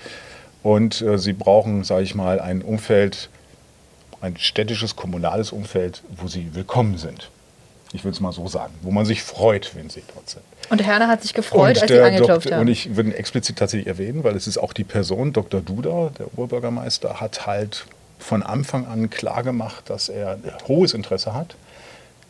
Und 0.62 1.00
äh, 1.02 1.18
sie 1.18 1.32
brauchen, 1.32 1.84
sage 1.84 2.02
ich 2.02 2.14
mal, 2.14 2.40
ein 2.40 2.62
Umfeld, 2.62 3.28
ein 4.20 4.36
städtisches, 4.36 4.96
kommunales 4.96 5.52
Umfeld, 5.52 6.02
wo 6.16 6.26
sie 6.26 6.54
willkommen 6.54 6.98
sind. 6.98 7.30
Ich 7.92 8.04
würde 8.04 8.14
es 8.14 8.20
mal 8.20 8.32
so 8.32 8.48
sagen, 8.48 8.74
wo 8.82 8.90
man 8.90 9.06
sich 9.06 9.22
freut, 9.22 9.74
wenn 9.74 9.88
sie 9.90 10.02
dort 10.14 10.28
sind. 10.28 10.42
Und 10.70 10.84
Herne 10.84 11.08
hat 11.08 11.22
sich 11.22 11.34
gefreut, 11.34 11.80
als 11.80 11.90
Sie 11.90 12.00
angeklopft 12.00 12.50
haben. 12.50 12.62
und 12.62 12.68
ich 12.68 12.96
würde 12.96 13.10
ihn 13.10 13.14
explizit 13.14 13.56
tatsächlich 13.56 13.86
erwähnen, 13.86 14.24
weil 14.24 14.34
es 14.34 14.46
ist 14.46 14.58
auch 14.58 14.72
die 14.72 14.84
Person, 14.84 15.32
Dr. 15.32 15.60
Duda, 15.60 16.10
der 16.18 16.26
Oberbürgermeister, 16.36 17.20
hat 17.20 17.46
halt 17.46 17.86
von 18.18 18.42
Anfang 18.42 18.86
an 18.86 19.08
klar 19.10 19.42
gemacht, 19.42 19.88
dass 19.88 20.08
er 20.08 20.38
hohes 20.66 20.94
Interesse 20.94 21.34
hat. 21.34 21.54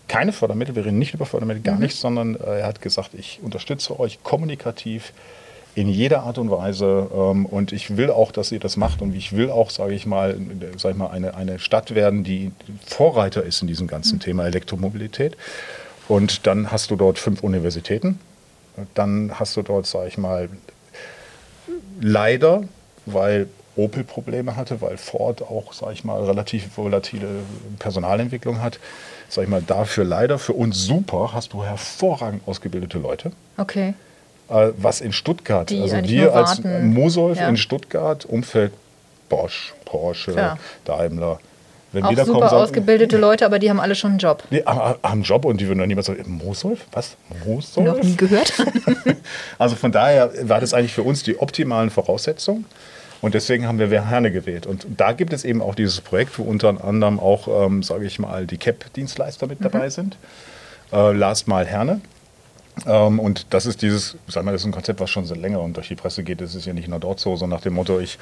Keine 0.08 0.32
Fördermittel, 0.32 0.76
wir 0.76 0.84
reden 0.84 0.98
nicht 0.98 1.14
über 1.14 1.26
Fördermittel, 1.26 1.62
gar 1.62 1.78
nichts, 1.78 2.00
sondern 2.00 2.36
äh, 2.36 2.60
er 2.60 2.66
hat 2.66 2.80
gesagt, 2.80 3.10
ich 3.14 3.40
unterstütze 3.42 3.98
euch 3.98 4.22
kommunikativ 4.22 5.12
in 5.76 5.88
jeder 5.88 6.23
Art 6.23 6.38
und 6.38 6.50
Weise 6.50 7.09
ähm, 7.14 7.45
und 7.45 7.71
ich 7.71 7.99
will 7.99 8.11
auch, 8.11 8.33
dass 8.33 8.50
ihr 8.50 8.59
das 8.59 8.78
macht 8.78 9.02
und 9.02 9.14
ich 9.14 9.37
will 9.37 9.50
auch, 9.50 9.68
sage 9.68 9.92
ich 9.92 10.06
mal, 10.06 10.35
sag 10.78 10.92
ich 10.92 10.97
mal 10.97 11.09
eine, 11.09 11.35
eine 11.35 11.59
Stadt 11.59 11.95
werden, 11.95 12.25
die 12.25 12.50
Vorreiter 12.87 13.42
ist 13.42 13.61
in 13.61 13.68
diesem 13.68 13.87
ganzen 13.87 14.18
Thema 14.18 14.47
Elektromobilität. 14.47 15.37
Und 16.09 16.47
dann 16.47 16.73
hast 16.73 16.90
du 16.90 16.97
dort 16.97 17.18
fünf 17.18 17.42
Universitäten, 17.42 18.18
dann 18.95 19.38
hast 19.38 19.54
du 19.59 19.62
dort, 19.62 19.87
sage 19.87 20.09
ich 20.09 20.16
mal, 20.16 20.49
leider, 22.00 22.62
weil 23.04 23.47
Opel 23.76 24.02
Probleme 24.02 24.56
hatte, 24.56 24.80
weil 24.80 24.97
Ford 24.97 25.42
auch, 25.42 25.75
sage 25.75 25.92
ich 25.92 26.04
mal, 26.04 26.25
relativ 26.25 26.78
volatile 26.78 27.28
Personalentwicklung 27.78 28.62
hat, 28.62 28.78
sage 29.28 29.45
ich 29.45 29.50
mal, 29.50 29.61
dafür 29.61 30.04
leider, 30.04 30.38
für 30.38 30.54
uns 30.54 30.78
super, 30.78 31.33
hast 31.35 31.52
du 31.52 31.62
hervorragend 31.64 32.49
ausgebildete 32.49 32.99
Leute. 32.99 33.33
okay. 33.59 33.92
Äh, 34.48 34.68
was 34.78 35.00
in 35.00 35.12
Stuttgart, 35.12 35.70
Die 35.70 35.80
also 35.80 35.96
wir 36.04 36.34
als. 36.34 36.62
Mosolf 36.62 37.38
Ja. 37.38 37.48
in 37.48 37.56
Stuttgart, 37.56 38.24
Umfeld 38.24 38.72
Bosch, 39.28 39.74
Porsche, 39.84 40.32
Klar. 40.32 40.58
Daimler. 40.84 41.40
Wenn 41.92 42.04
Auch 42.04 42.10
super 42.10 42.24
kommen, 42.26 42.40
sagen- 42.42 42.54
ausgebildete 42.62 43.16
Leute, 43.16 43.46
aber 43.46 43.58
die 43.58 43.70
haben 43.70 43.80
alle 43.80 43.94
schon 43.94 44.10
einen 44.10 44.18
Job. 44.18 44.42
Nee, 44.50 44.62
haben 44.66 44.98
einen 45.02 45.22
Job 45.22 45.44
und 45.44 45.60
die 45.60 45.66
würden 45.66 45.78
dann 45.78 45.88
niemals 45.88 46.06
sagen, 46.06 46.22
Mosolf? 46.44 46.80
Was? 46.92 47.16
Mosolf? 47.44 47.86
Noch 47.86 48.02
nie 48.02 48.16
gehört. 48.16 48.52
Also 49.58 49.76
von 49.76 49.92
daher 49.92 50.30
war 50.48 50.60
das 50.60 50.74
eigentlich 50.74 50.92
für 50.92 51.02
uns 51.02 51.22
die 51.22 51.38
optimalen 51.38 51.90
Voraussetzungen. 51.90 52.64
Und 53.22 53.34
deswegen 53.34 53.66
haben 53.66 53.78
wir 53.78 53.88
Herne 54.08 54.30
gewählt. 54.30 54.66
Und 54.66 54.86
da 54.96 55.12
gibt 55.12 55.32
es 55.32 55.44
eben 55.44 55.62
auch 55.62 55.74
dieses 55.74 56.00
Projekt, 56.02 56.38
wo 56.38 56.42
unter 56.42 56.84
anderem 56.84 57.18
auch, 57.18 57.66
ähm, 57.66 57.82
sage 57.82 58.04
ich 58.04 58.18
mal, 58.18 58.46
die 58.46 58.58
CAP-Dienstleister 58.58 59.46
mit 59.46 59.64
dabei 59.64 59.88
sind. 59.88 60.18
Äh, 60.92 61.12
Last 61.12 61.48
Mal 61.48 61.66
Herne. 61.66 62.00
Ähm, 62.85 63.18
und 63.18 63.47
das 63.50 63.64
ist 63.64 63.80
dieses, 63.80 64.16
sag 64.28 64.45
mal, 64.45 64.52
das 64.52 64.61
ist 64.61 64.66
ein 64.66 64.73
Konzept, 64.73 65.00
was 65.00 65.09
schon 65.09 65.25
sehr 65.25 65.37
länger 65.37 65.61
und 65.61 65.76
durch 65.76 65.88
die 65.88 65.95
Presse 65.95 66.23
geht. 66.23 66.40
Das 66.40 66.54
ist 66.54 66.66
ja 66.66 66.75
nicht 66.75 66.88
nur 66.88 66.99
dort 66.99 67.21
so, 67.21 67.37
so 67.37 67.47
nach 67.47 67.62
dem 67.62 67.75
Motto, 67.75 67.99
ich. 67.99 68.18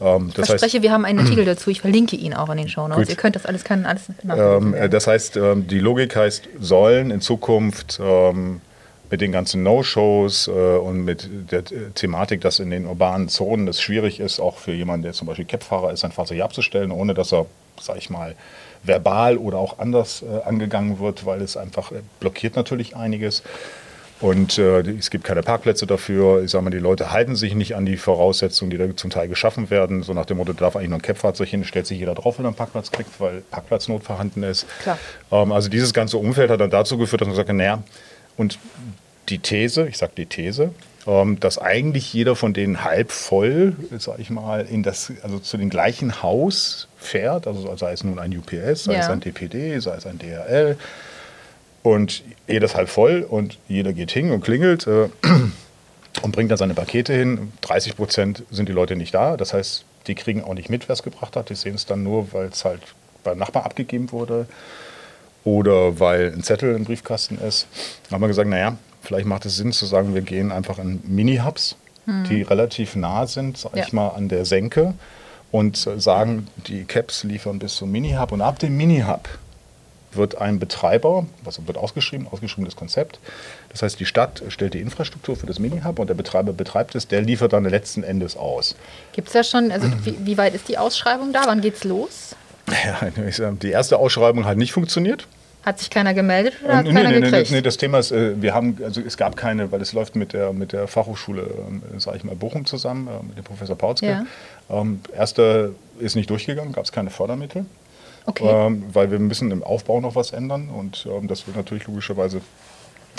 Ähm, 0.00 0.28
ich 0.28 0.34
verspreche, 0.34 0.76
heißt, 0.76 0.82
wir 0.82 0.92
haben 0.92 1.04
einen 1.04 1.18
Artikel 1.20 1.44
dazu. 1.44 1.70
Ich 1.70 1.82
verlinke 1.82 2.16
ihn 2.16 2.32
auch 2.32 2.48
in 2.48 2.56
den 2.56 2.68
Show 2.68 2.88
Notes. 2.88 3.10
Ihr 3.10 3.16
könnt 3.16 3.36
das 3.36 3.44
alles, 3.44 3.64
kann 3.64 3.84
alles 3.84 4.04
ähm, 4.26 4.74
Das 4.90 5.06
heißt, 5.06 5.36
ähm, 5.36 5.66
die 5.66 5.78
Logik 5.78 6.16
heißt, 6.16 6.48
sollen 6.58 7.10
in 7.10 7.20
Zukunft 7.20 8.00
ähm, 8.02 8.62
mit 9.10 9.20
den 9.20 9.32
ganzen 9.32 9.62
No-Shows 9.62 10.48
äh, 10.48 10.50
und 10.50 11.04
mit 11.04 11.28
der 11.50 11.64
Thematik, 11.94 12.40
dass 12.40 12.60
in 12.60 12.70
den 12.70 12.86
urbanen 12.86 13.28
Zonen 13.28 13.68
es 13.68 13.82
schwierig 13.82 14.20
ist, 14.20 14.40
auch 14.40 14.56
für 14.56 14.72
jemanden, 14.72 15.02
der 15.02 15.12
zum 15.12 15.26
Beispiel 15.26 15.44
Cap-Fahrer 15.44 15.92
ist, 15.92 16.00
sein 16.00 16.12
Fahrzeug 16.12 16.40
abzustellen, 16.40 16.90
ohne 16.90 17.12
dass 17.12 17.32
er, 17.32 17.46
sag 17.80 17.98
ich 17.98 18.08
mal, 18.08 18.34
verbal 18.82 19.36
oder 19.36 19.58
auch 19.58 19.78
anders 19.78 20.22
äh, 20.22 20.48
angegangen 20.48 21.00
wird, 21.00 21.26
weil 21.26 21.42
es 21.42 21.56
einfach 21.56 21.92
äh, 21.92 21.96
blockiert 22.20 22.56
natürlich 22.56 22.96
einiges. 22.96 23.42
Und 24.20 24.58
äh, 24.58 24.80
es 24.80 25.10
gibt 25.10 25.24
keine 25.24 25.42
Parkplätze 25.42 25.86
dafür. 25.86 26.42
Ich 26.44 26.50
sage 26.50 26.62
mal, 26.62 26.70
die 26.70 26.78
Leute 26.78 27.10
halten 27.10 27.36
sich 27.36 27.54
nicht 27.54 27.74
an 27.74 27.86
die 27.86 27.96
Voraussetzungen, 27.96 28.70
die 28.70 28.76
da 28.76 28.94
zum 28.94 29.10
Teil 29.10 29.28
geschaffen 29.28 29.70
werden. 29.70 30.02
So 30.02 30.12
nach 30.12 30.26
dem 30.26 30.36
Motto, 30.36 30.52
da 30.52 30.60
darf 30.60 30.76
eigentlich 30.76 30.90
nur 30.90 30.98
ein 30.98 31.02
Cap-Fahrzeug 31.02 31.48
hin, 31.48 31.64
stellt 31.64 31.86
sich 31.86 31.98
jeder 31.98 32.14
drauf, 32.14 32.38
wenn 32.38 32.44
er 32.44 32.48
einen 32.48 32.56
Parkplatz 32.56 32.90
kriegt, 32.90 33.18
weil 33.18 33.42
Parkplatznot 33.50 34.04
vorhanden 34.04 34.42
ist. 34.42 34.66
Ähm, 35.32 35.52
also 35.52 35.70
dieses 35.70 35.94
ganze 35.94 36.18
Umfeld 36.18 36.50
hat 36.50 36.60
dann 36.60 36.70
dazu 36.70 36.98
geführt, 36.98 37.22
dass 37.22 37.28
man 37.28 37.36
sagt, 37.36 37.50
naja, 37.50 37.82
und 38.36 38.58
die 39.30 39.38
These, 39.38 39.88
ich 39.88 39.96
sage 39.96 40.12
die 40.16 40.26
These, 40.26 40.72
ähm, 41.06 41.40
dass 41.40 41.58
eigentlich 41.58 42.12
jeder 42.12 42.36
von 42.36 42.52
denen 42.52 42.84
halb 42.84 43.12
voll, 43.12 43.74
sage 43.98 44.20
ich 44.20 44.28
mal, 44.28 44.66
in 44.66 44.82
das, 44.82 45.12
also 45.22 45.38
zu 45.38 45.56
dem 45.56 45.70
gleichen 45.70 46.22
Haus 46.22 46.88
fährt, 46.98 47.46
also 47.46 47.74
sei 47.76 47.92
es 47.92 48.04
nun 48.04 48.18
ein 48.18 48.36
UPS, 48.36 48.84
sei 48.84 48.94
ja. 48.94 49.00
es 49.00 49.08
ein 49.08 49.20
DPD, 49.20 49.78
sei 49.78 49.96
es 49.96 50.06
ein 50.06 50.18
DRL, 50.18 50.76
und 51.82 52.22
jedes 52.46 52.74
halb 52.74 52.88
voll 52.88 53.26
und 53.28 53.58
jeder 53.68 53.92
geht 53.92 54.10
hin 54.10 54.30
und 54.30 54.42
klingelt 54.42 54.86
äh, 54.86 55.08
und 56.22 56.32
bringt 56.32 56.50
dann 56.50 56.58
seine 56.58 56.74
Pakete 56.74 57.12
hin. 57.14 57.52
30 57.62 57.96
Prozent 57.96 58.44
sind 58.50 58.68
die 58.68 58.72
Leute 58.72 58.96
nicht 58.96 59.14
da. 59.14 59.36
Das 59.36 59.54
heißt, 59.54 59.84
die 60.06 60.14
kriegen 60.14 60.42
auch 60.42 60.54
nicht 60.54 60.68
mit, 60.68 60.88
wer 60.88 60.94
es 60.94 61.02
gebracht 61.02 61.36
hat. 61.36 61.50
Die 61.50 61.54
sehen 61.54 61.74
es 61.74 61.86
dann 61.86 62.02
nur, 62.02 62.32
weil 62.32 62.46
es 62.46 62.64
halt 62.64 62.82
beim 63.24 63.38
Nachbar 63.38 63.64
abgegeben 63.64 64.12
wurde 64.12 64.46
oder 65.44 66.00
weil 66.00 66.32
ein 66.32 66.42
Zettel 66.42 66.74
im 66.74 66.84
Briefkasten 66.84 67.38
ist. 67.38 67.66
Dann 68.04 68.16
haben 68.16 68.22
wir 68.22 68.28
gesagt, 68.28 68.48
naja, 68.48 68.76
vielleicht 69.02 69.26
macht 69.26 69.46
es 69.46 69.56
Sinn 69.56 69.72
zu 69.72 69.86
sagen, 69.86 70.14
wir 70.14 70.22
gehen 70.22 70.52
einfach 70.52 70.78
in 70.78 71.00
Mini-Hubs, 71.04 71.76
hm. 72.04 72.24
die 72.24 72.42
relativ 72.42 72.96
nah 72.96 73.26
sind, 73.26 73.56
sag 73.56 73.76
ja. 73.76 73.84
ich 73.84 73.92
mal, 73.92 74.08
an 74.08 74.28
der 74.28 74.44
Senke 74.44 74.94
und 75.50 75.76
sagen, 75.76 76.46
die 76.66 76.84
Caps 76.84 77.24
liefern 77.24 77.58
bis 77.58 77.76
zum 77.76 77.90
Mini-Hub 77.90 78.32
und 78.32 78.40
ab 78.42 78.58
dem 78.58 78.76
Mini-Hub 78.76 79.28
wird 80.12 80.38
ein 80.38 80.58
Betreiber, 80.58 81.26
was 81.44 81.66
wird 81.66 81.78
ausgeschrieben, 81.78 82.26
ausgeschriebenes 82.30 82.76
Konzept. 82.76 83.18
Das 83.70 83.82
heißt, 83.82 84.00
die 84.00 84.06
Stadt 84.06 84.42
stellt 84.48 84.74
die 84.74 84.80
Infrastruktur 84.80 85.36
für 85.36 85.46
das 85.46 85.58
Mini-Hub 85.58 85.98
und 85.98 86.08
der 86.08 86.14
Betreiber 86.14 86.52
betreibt 86.52 86.94
es, 86.94 87.08
der 87.08 87.22
liefert 87.22 87.52
dann 87.52 87.64
letzten 87.64 88.02
Endes 88.02 88.36
aus. 88.36 88.76
Gibt 89.12 89.28
es 89.28 89.34
ja 89.34 89.44
schon, 89.44 89.70
also 89.70 89.88
wie, 90.04 90.16
wie, 90.24 90.38
weit 90.38 90.54
ist 90.54 90.68
die 90.68 90.78
Ausschreibung 90.78 91.32
da? 91.32 91.42
Wann 91.46 91.60
geht's 91.60 91.84
los? 91.84 92.34
Ja, 92.84 93.50
die 93.50 93.70
erste 93.70 93.98
Ausschreibung 93.98 94.44
hat 94.44 94.56
nicht 94.56 94.72
funktioniert. 94.72 95.26
Hat 95.62 95.78
sich 95.78 95.90
keiner 95.90 96.14
gemeldet 96.14 96.54
oder 96.64 96.78
hat 96.78 96.86
nee, 96.86 96.92
keiner 96.94 97.10
nee, 97.10 97.20
gekriegt? 97.20 97.50
Nee, 97.50 97.60
das 97.60 97.76
Thema 97.76 97.98
ist, 97.98 98.12
äh, 98.12 98.40
wir 98.40 98.54
haben, 98.54 98.78
also 98.82 99.02
es 99.02 99.18
gab 99.18 99.36
keine, 99.36 99.70
weil 99.70 99.82
es 99.82 99.92
läuft 99.92 100.16
mit 100.16 100.32
der, 100.32 100.54
mit 100.54 100.72
der 100.72 100.88
Fachhochschule, 100.88 101.42
ähm, 101.68 101.82
sage 101.98 102.16
ich 102.16 102.24
mal, 102.24 102.34
Bochum 102.34 102.64
zusammen, 102.64 103.08
äh, 103.08 103.26
mit 103.26 103.36
dem 103.36 103.44
Professor 103.44 103.76
Pautzke. 103.76 104.06
Ja. 104.06 104.24
Ähm, 104.70 105.00
erste 105.14 105.74
ist 105.98 106.16
nicht 106.16 106.30
durchgegangen, 106.30 106.72
gab 106.72 106.84
es 106.84 106.92
keine 106.92 107.10
Fördermittel. 107.10 107.66
Okay. 108.26 108.46
Ähm, 108.46 108.84
weil 108.92 109.10
wir 109.10 109.18
müssen 109.18 109.50
im 109.50 109.62
Aufbau 109.62 110.00
noch 110.00 110.14
was 110.14 110.32
ändern 110.32 110.68
und 110.68 111.06
ähm, 111.10 111.28
das 111.28 111.46
wird 111.46 111.56
natürlich 111.56 111.86
logischerweise 111.86 112.40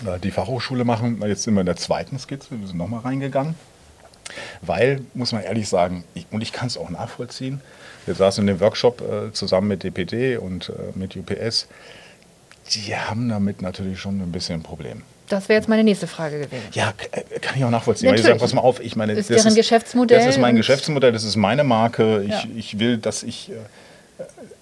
äh, 0.05 0.19
die 0.19 0.31
Fachhochschule 0.31 0.85
machen. 0.85 1.21
Jetzt 1.25 1.43
sind 1.43 1.53
wir 1.55 1.61
in 1.61 1.65
der 1.65 1.75
zweiten 1.75 2.17
Skizze, 2.19 2.59
wir 2.59 2.67
sind 2.67 2.77
nochmal 2.77 3.01
reingegangen. 3.01 3.55
Weil, 4.61 5.01
muss 5.13 5.31
man 5.33 5.43
ehrlich 5.43 5.67
sagen, 5.67 6.03
ich, 6.13 6.25
und 6.31 6.41
ich 6.41 6.53
kann 6.53 6.67
es 6.67 6.77
auch 6.77 6.89
nachvollziehen, 6.89 7.61
wir 8.05 8.15
saßen 8.15 8.41
in 8.41 8.47
dem 8.47 8.59
Workshop 8.59 9.01
äh, 9.01 9.33
zusammen 9.33 9.67
mit 9.67 9.83
DPD 9.83 10.37
und 10.37 10.69
äh, 10.69 10.97
mit 10.97 11.15
UPS, 11.15 11.67
die 12.73 12.95
haben 12.95 13.29
damit 13.29 13.61
natürlich 13.61 13.99
schon 13.99 14.21
ein 14.21 14.31
bisschen 14.31 14.61
ein 14.61 14.63
Problem. 14.63 15.01
Das 15.27 15.47
wäre 15.47 15.59
jetzt 15.59 15.69
meine 15.69 15.83
nächste 15.83 16.07
Frage 16.07 16.39
gewesen. 16.39 16.63
Ja, 16.73 16.93
äh, 17.11 17.39
kann 17.39 17.57
ich 17.57 17.63
auch 17.63 17.69
nachvollziehen. 17.69 18.07
Natürlich. 18.07 18.25
Weil 18.25 18.33
ich 18.33 18.39
sage, 18.39 18.39
pass 18.39 18.53
mal 18.53 18.61
auf, 18.61 18.79
ich 18.79 18.95
meine, 18.95 19.13
ist 19.13 19.29
das, 19.29 19.45
ist, 19.45 19.55
Geschäftsmodell 19.55 20.17
das 20.17 20.27
ist 20.27 20.39
mein 20.39 20.55
Geschäftsmodell, 20.55 21.11
das 21.11 21.23
ist 21.23 21.35
meine 21.35 21.63
Marke. 21.63 22.23
Ich, 22.23 22.29
ja. 22.29 22.43
ich 22.55 22.79
will, 22.79 22.97
dass 22.97 23.23
ich 23.23 23.49
äh, 23.49 23.53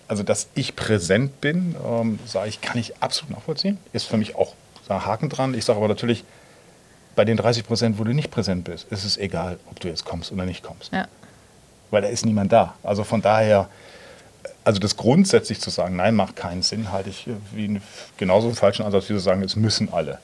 also 0.09 0.23
dass 0.23 0.47
ich 0.55 0.75
präsent 0.75 1.39
bin, 1.39 1.75
ähm, 1.85 2.19
sage 2.25 2.49
ich, 2.49 2.61
kann 2.61 2.77
ich 2.77 2.97
absolut 3.01 3.37
nachvollziehen. 3.37 3.77
Ist 3.93 4.07
für 4.07 4.17
mich 4.17 4.35
auch 4.35 4.55
ein 4.89 5.05
Haken 5.05 5.29
dran. 5.29 5.53
Ich 5.53 5.65
sage 5.65 5.77
aber 5.77 5.87
natürlich, 5.87 6.25
bei 7.15 7.25
den 7.25 7.37
30 7.37 7.63
Prozent, 7.65 7.99
wo 7.99 8.03
du 8.03 8.13
nicht 8.13 8.31
präsent 8.31 8.63
bist, 8.63 8.87
ist 8.91 9.05
es 9.05 9.17
egal, 9.17 9.59
ob 9.69 9.79
du 9.79 9.87
jetzt 9.87 10.05
kommst 10.05 10.31
oder 10.31 10.45
nicht 10.45 10.63
kommst. 10.63 10.91
Ja. 10.91 11.07
Weil 11.91 12.01
da 12.01 12.07
ist 12.07 12.25
niemand 12.25 12.51
da. 12.51 12.73
Also 12.81 13.03
von 13.03 13.21
daher, 13.21 13.69
also 14.63 14.79
das 14.79 14.97
grundsätzlich 14.97 15.61
zu 15.61 15.69
sagen, 15.69 15.95
nein, 15.95 16.15
macht 16.15 16.35
keinen 16.35 16.63
Sinn, 16.63 16.91
halte 16.91 17.11
ich 17.11 17.27
wie 17.53 17.79
genauso 18.17 18.47
einen 18.47 18.55
falschen 18.55 18.85
Ansatz, 18.85 19.09
wie 19.09 19.13
zu 19.13 19.19
sagen, 19.19 19.43
es 19.43 19.55
müssen 19.55 19.93
alle. 19.93 20.17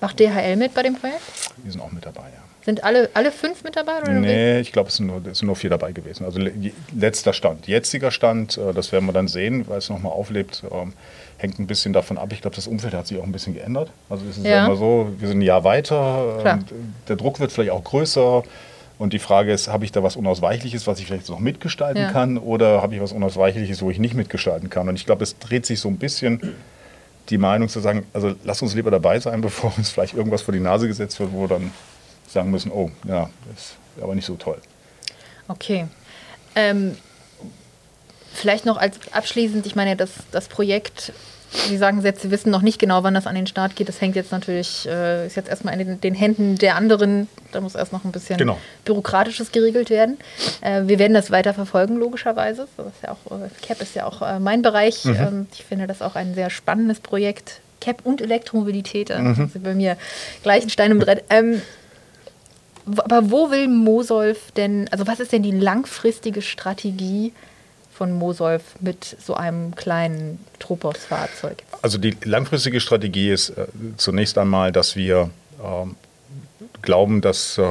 Macht 0.00 0.18
DHL 0.18 0.56
mit 0.56 0.72
bei 0.72 0.82
dem 0.82 0.94
Projekt? 0.94 1.20
Die 1.62 1.70
sind 1.70 1.82
auch 1.82 1.92
mit 1.92 2.06
dabei, 2.06 2.22
ja. 2.22 2.45
Sind 2.66 2.82
alle, 2.82 3.08
alle 3.14 3.30
fünf 3.30 3.62
mit 3.62 3.76
dabei? 3.76 4.02
Oder 4.02 4.10
nee, 4.10 4.58
ich 4.58 4.72
glaube, 4.72 4.88
es, 4.88 4.96
sind 4.96 5.06
nur, 5.06 5.24
es 5.24 5.38
sind 5.38 5.46
nur 5.46 5.54
vier 5.54 5.70
dabei 5.70 5.92
gewesen. 5.92 6.24
Also 6.24 6.40
letzter 6.92 7.32
Stand. 7.32 7.68
Jetziger 7.68 8.10
Stand, 8.10 8.58
äh, 8.58 8.74
das 8.74 8.90
werden 8.90 9.06
wir 9.06 9.12
dann 9.12 9.28
sehen, 9.28 9.68
weil 9.68 9.78
es 9.78 9.88
nochmal 9.88 10.10
auflebt, 10.10 10.64
ähm, 10.72 10.92
hängt 11.38 11.60
ein 11.60 11.68
bisschen 11.68 11.92
davon 11.92 12.18
ab. 12.18 12.32
Ich 12.32 12.40
glaube, 12.40 12.56
das 12.56 12.66
Umfeld 12.66 12.92
hat 12.92 13.06
sich 13.06 13.20
auch 13.20 13.22
ein 13.22 13.30
bisschen 13.30 13.54
geändert. 13.54 13.90
Also 14.10 14.24
es 14.28 14.38
ist 14.38 14.44
ja. 14.44 14.50
ja 14.50 14.66
immer 14.66 14.74
so, 14.74 15.12
wir 15.16 15.28
sind 15.28 15.38
ein 15.38 15.42
Jahr 15.42 15.62
weiter, 15.62 16.58
der 17.08 17.14
Druck 17.14 17.38
wird 17.38 17.52
vielleicht 17.52 17.70
auch 17.70 17.84
größer. 17.84 18.42
Und 18.98 19.12
die 19.12 19.20
Frage 19.20 19.52
ist, 19.52 19.68
habe 19.68 19.84
ich 19.84 19.92
da 19.92 20.02
was 20.02 20.16
Unausweichliches, 20.16 20.88
was 20.88 20.98
ich 20.98 21.06
vielleicht 21.06 21.28
noch 21.28 21.38
mitgestalten 21.38 22.02
ja. 22.02 22.10
kann, 22.10 22.36
oder 22.36 22.82
habe 22.82 22.96
ich 22.96 23.00
was 23.00 23.12
Unausweichliches, 23.12 23.80
wo 23.80 23.90
ich 23.90 24.00
nicht 24.00 24.14
mitgestalten 24.14 24.70
kann? 24.70 24.88
Und 24.88 24.96
ich 24.96 25.06
glaube, 25.06 25.22
es 25.22 25.38
dreht 25.38 25.66
sich 25.66 25.78
so 25.78 25.88
ein 25.88 25.98
bisschen 25.98 26.56
die 27.28 27.38
Meinung 27.38 27.68
zu 27.68 27.78
sagen, 27.78 28.06
also 28.12 28.34
lass 28.42 28.60
uns 28.60 28.74
lieber 28.74 28.90
dabei 28.90 29.20
sein, 29.20 29.40
bevor 29.42 29.72
uns 29.76 29.90
vielleicht 29.90 30.14
irgendwas 30.14 30.42
vor 30.42 30.52
die 30.52 30.60
Nase 30.60 30.88
gesetzt 30.88 31.20
wird, 31.20 31.32
wo 31.32 31.46
dann 31.46 31.70
sagen 32.28 32.50
müssen, 32.50 32.70
oh, 32.72 32.90
ja, 33.06 33.30
das 33.48 33.60
ist 33.60 33.76
aber 34.02 34.14
nicht 34.14 34.26
so 34.26 34.34
toll. 34.34 34.58
Okay. 35.48 35.86
Ähm, 36.54 36.96
vielleicht 38.32 38.66
noch 38.66 38.76
als 38.76 38.98
abschließend, 39.12 39.66
ich 39.66 39.76
meine, 39.76 39.96
das, 39.96 40.10
das 40.32 40.48
Projekt, 40.48 41.12
Sie 41.68 41.76
sagen 41.76 42.02
jetzt, 42.02 42.22
Sie 42.22 42.30
wissen 42.30 42.50
noch 42.50 42.62
nicht 42.62 42.78
genau, 42.78 43.02
wann 43.02 43.14
das 43.14 43.26
an 43.26 43.34
den 43.34 43.46
Start 43.46 43.76
geht. 43.76 43.88
Das 43.88 44.00
hängt 44.00 44.16
jetzt 44.16 44.32
natürlich, 44.32 44.86
äh, 44.86 45.26
ist 45.26 45.36
jetzt 45.36 45.48
erstmal 45.48 45.78
in 45.78 45.86
den, 45.86 46.00
den, 46.00 46.14
Händen 46.14 46.56
der 46.56 46.76
anderen. 46.76 47.28
Da 47.52 47.60
muss 47.60 47.74
erst 47.74 47.92
noch 47.92 48.04
ein 48.04 48.12
bisschen 48.12 48.36
genau. 48.36 48.58
Bürokratisches 48.84 49.52
geregelt 49.52 49.88
werden. 49.88 50.18
Äh, 50.60 50.82
wir 50.86 50.98
werden 50.98 51.14
das 51.14 51.30
weiter 51.30 51.54
verfolgen, 51.54 51.96
logischerweise. 51.96 52.66
Das 52.76 52.86
ist 52.86 53.02
ja 53.02 53.12
auch, 53.12 53.32
äh, 53.32 53.48
CAP 53.64 53.80
ist 53.80 53.94
ja 53.94 54.06
auch 54.06 54.22
äh, 54.22 54.38
mein 54.38 54.62
Bereich. 54.62 55.04
Mhm. 55.04 55.14
Ähm, 55.14 55.46
ich 55.52 55.64
finde 55.64 55.86
das 55.86 56.02
auch 56.02 56.16
ein 56.16 56.34
sehr 56.34 56.50
spannendes 56.50 57.00
Projekt. 57.00 57.60
CAP 57.80 58.04
und 58.04 58.20
Elektromobilität, 58.20 59.10
äh, 59.10 59.18
mhm. 59.18 59.34
sind 59.34 59.62
bei 59.62 59.74
mir 59.74 59.96
gleich 60.42 60.64
ein 60.64 60.70
Stein 60.70 60.90
im 60.90 60.98
Brett. 60.98 61.24
Ähm, 61.30 61.62
aber 62.98 63.30
wo 63.30 63.50
will 63.50 63.68
Mosolf 63.68 64.52
denn, 64.52 64.88
also 64.90 65.06
was 65.06 65.20
ist 65.20 65.32
denn 65.32 65.42
die 65.42 65.52
langfristige 65.52 66.42
Strategie 66.42 67.32
von 67.92 68.12
Mosolf 68.12 68.62
mit 68.80 69.16
so 69.24 69.34
einem 69.34 69.74
kleinen 69.74 70.38
Tropos-Fahrzeug? 70.58 71.62
Also 71.82 71.98
die 71.98 72.16
langfristige 72.24 72.80
Strategie 72.80 73.30
ist 73.30 73.50
äh, 73.50 73.66
zunächst 73.96 74.38
einmal, 74.38 74.70
dass 74.70 74.96
wir 74.96 75.30
ähm, 75.64 75.96
glauben, 76.82 77.20
dass 77.20 77.58
äh, 77.58 77.64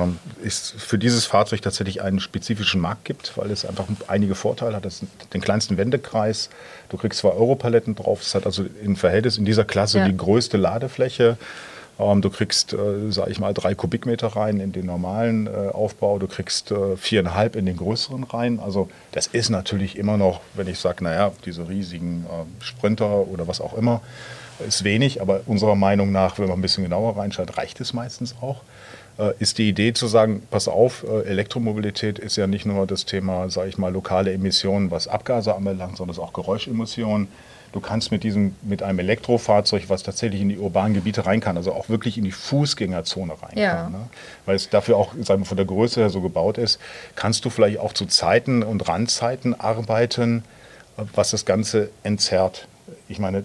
es 0.43 0.73
für 0.77 0.97
dieses 0.97 1.25
Fahrzeug 1.25 1.61
tatsächlich 1.61 2.01
einen 2.01 2.19
spezifischen 2.19 2.81
Markt 2.81 3.05
gibt, 3.05 3.37
weil 3.37 3.51
es 3.51 3.65
einfach 3.65 3.85
einige 4.07 4.35
Vorteile 4.35 4.75
hat. 4.75 4.85
Das 4.85 5.01
den 5.33 5.41
kleinsten 5.41 5.77
Wendekreis, 5.77 6.49
du 6.89 6.97
kriegst 6.97 7.19
zwei 7.19 7.29
Europaletten 7.29 7.95
drauf, 7.95 8.21
es 8.21 8.35
hat 8.35 8.45
also 8.45 8.65
im 8.83 8.95
Verhältnis 8.95 9.37
in 9.37 9.45
dieser 9.45 9.63
Klasse 9.63 9.99
ja. 9.99 10.07
die 10.07 10.17
größte 10.17 10.57
Ladefläche. 10.57 11.37
Ähm, 11.97 12.21
du 12.21 12.29
kriegst, 12.29 12.73
äh, 12.73 13.11
sage 13.11 13.31
ich 13.31 13.39
mal, 13.39 13.53
drei 13.53 13.73
Kubikmeter 13.73 14.27
rein 14.27 14.59
in 14.59 14.71
den 14.71 14.85
normalen 14.85 15.47
äh, 15.47 15.69
Aufbau. 15.69 16.19
Du 16.19 16.27
kriegst 16.27 16.71
äh, 16.71 16.97
viereinhalb 16.97 17.55
in 17.55 17.65
den 17.65 17.77
größeren 17.77 18.23
rein. 18.23 18.59
Also 18.59 18.89
das 19.11 19.27
ist 19.27 19.49
natürlich 19.49 19.97
immer 19.97 20.17
noch, 20.17 20.41
wenn 20.55 20.67
ich 20.67 20.79
sage, 20.79 21.03
naja, 21.03 21.31
diese 21.45 21.69
riesigen 21.69 22.25
äh, 22.29 22.63
Sprinter 22.63 23.27
oder 23.27 23.47
was 23.47 23.61
auch 23.61 23.77
immer, 23.77 24.01
ist 24.67 24.83
wenig. 24.83 25.21
Aber 25.21 25.41
unserer 25.45 25.75
Meinung 25.75 26.11
nach, 26.11 26.37
wenn 26.37 26.49
man 26.49 26.59
ein 26.59 26.61
bisschen 26.61 26.83
genauer 26.83 27.17
reinschaut, 27.17 27.57
reicht 27.57 27.79
es 27.79 27.93
meistens 27.93 28.35
auch. 28.41 28.61
äh, 29.17 29.31
ist 29.39 29.57
die 29.57 29.69
Idee 29.69 29.93
zu 29.93 30.07
sagen, 30.07 30.43
pass 30.51 30.67
auf, 30.67 31.03
Elektromobilität 31.03 32.19
ist 32.19 32.35
ja 32.35 32.47
nicht 32.47 32.65
nur 32.65 32.85
das 32.87 33.05
Thema, 33.05 33.49
sage 33.49 33.69
ich 33.69 33.77
mal, 33.77 33.91
lokale 33.93 34.33
Emissionen, 34.33 34.91
was 34.91 35.07
Abgase 35.07 35.55
anbelangt, 35.55 35.97
sondern 35.97 36.11
es 36.11 36.17
ist 36.17 36.23
auch 36.23 36.33
Geräuschemissionen. 36.33 37.29
Du 37.75 37.81
kannst 37.81 38.09
mit 38.09 38.23
diesem, 38.23 38.55
mit 38.61 38.81
einem 38.83 38.99
Elektrofahrzeug, 38.99 39.89
was 39.89 40.01
tatsächlich 40.01 40.39
in 40.39 40.47
die 40.47 40.57
urbanen 40.57 40.93
Gebiete 40.93 41.25
rein 41.25 41.41
kann, 41.41 41.57
also 41.57 41.73
auch 41.73 41.89
wirklich 41.89 42.17
in 42.17 42.23
die 42.23 42.31
Fußgängerzone 42.31 43.33
rein 43.33 43.57
Ja. 43.57 43.75
kann, 43.75 43.91
ne? 43.91 44.09
weil 44.45 44.55
es 44.55 44.69
dafür 44.69 44.95
auch, 44.95 45.13
sagen 45.21 45.41
wir, 45.41 45.45
von 45.45 45.57
der 45.57 45.65
Größe 45.65 45.99
her 45.99 46.09
so 46.09 46.21
gebaut 46.21 46.57
ist, 46.57 46.79
kannst 47.17 47.43
du 47.43 47.49
vielleicht 47.49 47.79
auch 47.79 47.91
zu 47.91 48.05
Zeiten 48.05 48.63
und 48.63 48.87
Randzeiten 48.87 49.59
arbeiten, 49.59 50.45
was 50.95 51.31
das 51.31 51.43
Ganze 51.43 51.89
entzerrt. 52.03 52.69
Ich 53.09 53.19
meine, 53.19 53.43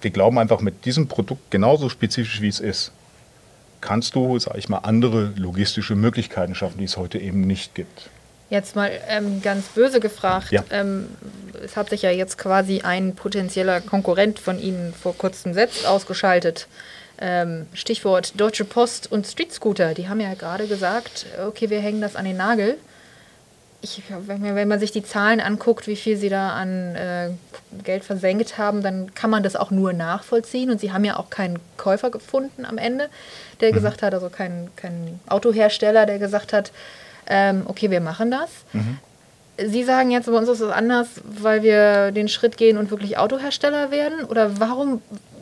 wir 0.00 0.10
glauben 0.10 0.36
einfach 0.40 0.60
mit 0.60 0.84
diesem 0.84 1.06
Produkt 1.06 1.52
genauso 1.52 1.90
spezifisch 1.90 2.40
wie 2.40 2.48
es 2.48 2.58
ist, 2.58 2.90
kannst 3.80 4.16
du, 4.16 4.40
sag 4.40 4.56
ich 4.56 4.68
mal, 4.68 4.78
andere 4.78 5.32
logistische 5.36 5.94
Möglichkeiten 5.94 6.56
schaffen, 6.56 6.78
die 6.78 6.84
es 6.84 6.96
heute 6.96 7.18
eben 7.20 7.42
nicht 7.42 7.76
gibt. 7.76 8.10
Jetzt 8.50 8.76
mal 8.76 8.90
ähm, 9.08 9.40
ganz 9.42 9.68
böse 9.68 10.00
gefragt. 10.00 10.50
Ja. 10.52 10.62
Ähm, 10.70 11.08
es 11.64 11.76
hat 11.76 11.90
sich 11.90 12.02
ja 12.02 12.10
jetzt 12.10 12.36
quasi 12.38 12.82
ein 12.82 13.14
potenzieller 13.14 13.80
Konkurrent 13.80 14.38
von 14.38 14.58
Ihnen 14.60 14.92
vor 14.94 15.16
kurzem 15.16 15.54
selbst 15.54 15.86
ausgeschaltet. 15.86 16.66
Ähm, 17.18 17.66
Stichwort 17.72 18.38
Deutsche 18.38 18.64
Post 18.64 19.10
und 19.10 19.26
Street 19.26 19.52
Scooter. 19.52 19.94
Die 19.94 20.08
haben 20.08 20.20
ja 20.20 20.34
gerade 20.34 20.66
gesagt, 20.66 21.26
okay, 21.46 21.70
wir 21.70 21.80
hängen 21.80 22.00
das 22.00 22.16
an 22.16 22.24
den 22.24 22.36
Nagel. 22.36 22.76
Ich, 23.80 24.02
wenn, 24.08 24.68
man- 24.68 24.80
sich 24.80 24.92
die 24.92 25.02
Zahlen 25.04 25.40
anguckt, 25.40 25.86
wie 25.86 25.96
viel 25.96 26.16
sie 26.16 26.28
da 26.30 26.50
an 26.50 26.94
äh, 26.96 27.30
Geld 27.84 28.02
versenkt 28.04 28.56
haben, 28.58 28.82
dann 28.82 29.14
kann 29.14 29.30
man 29.30 29.42
das 29.42 29.56
auch 29.56 29.70
nur 29.70 29.92
nachvollziehen. 29.92 30.70
Und 30.70 30.80
sie 30.80 30.92
haben 30.92 31.04
ja 31.04 31.18
auch 31.18 31.30
keinen 31.30 31.58
Käufer 31.76 32.10
gefunden 32.10 32.64
am 32.64 32.78
Ende, 32.78 33.08
der 33.60 33.72
gesagt 33.72 34.02
hat, 34.02 34.12
also 34.14 34.28
keinen 34.30 34.70
kein 34.76 35.20
Autohersteller, 35.28 36.06
der 36.06 36.18
gesagt 36.18 36.52
hat, 36.52 36.72
ähm, 37.26 37.62
okay, 37.66 37.90
wir 37.90 38.00
machen 38.00 38.30
das. 38.30 38.50
Sie 39.56 39.84
sagen 39.84 40.10
jetzt, 40.10 40.26
bei 40.26 40.32
uns 40.32 40.48
ist 40.48 40.60
es 40.60 40.70
anders, 40.70 41.06
weil 41.24 41.62
wir 41.62 42.10
den 42.10 42.28
Schritt 42.28 42.56
gehen 42.56 42.76
und 42.76 42.90
wirklich 42.90 43.18
Autohersteller 43.18 43.90
werden? 43.90 44.24
Oder 44.24 44.58
warum, 44.58 45.00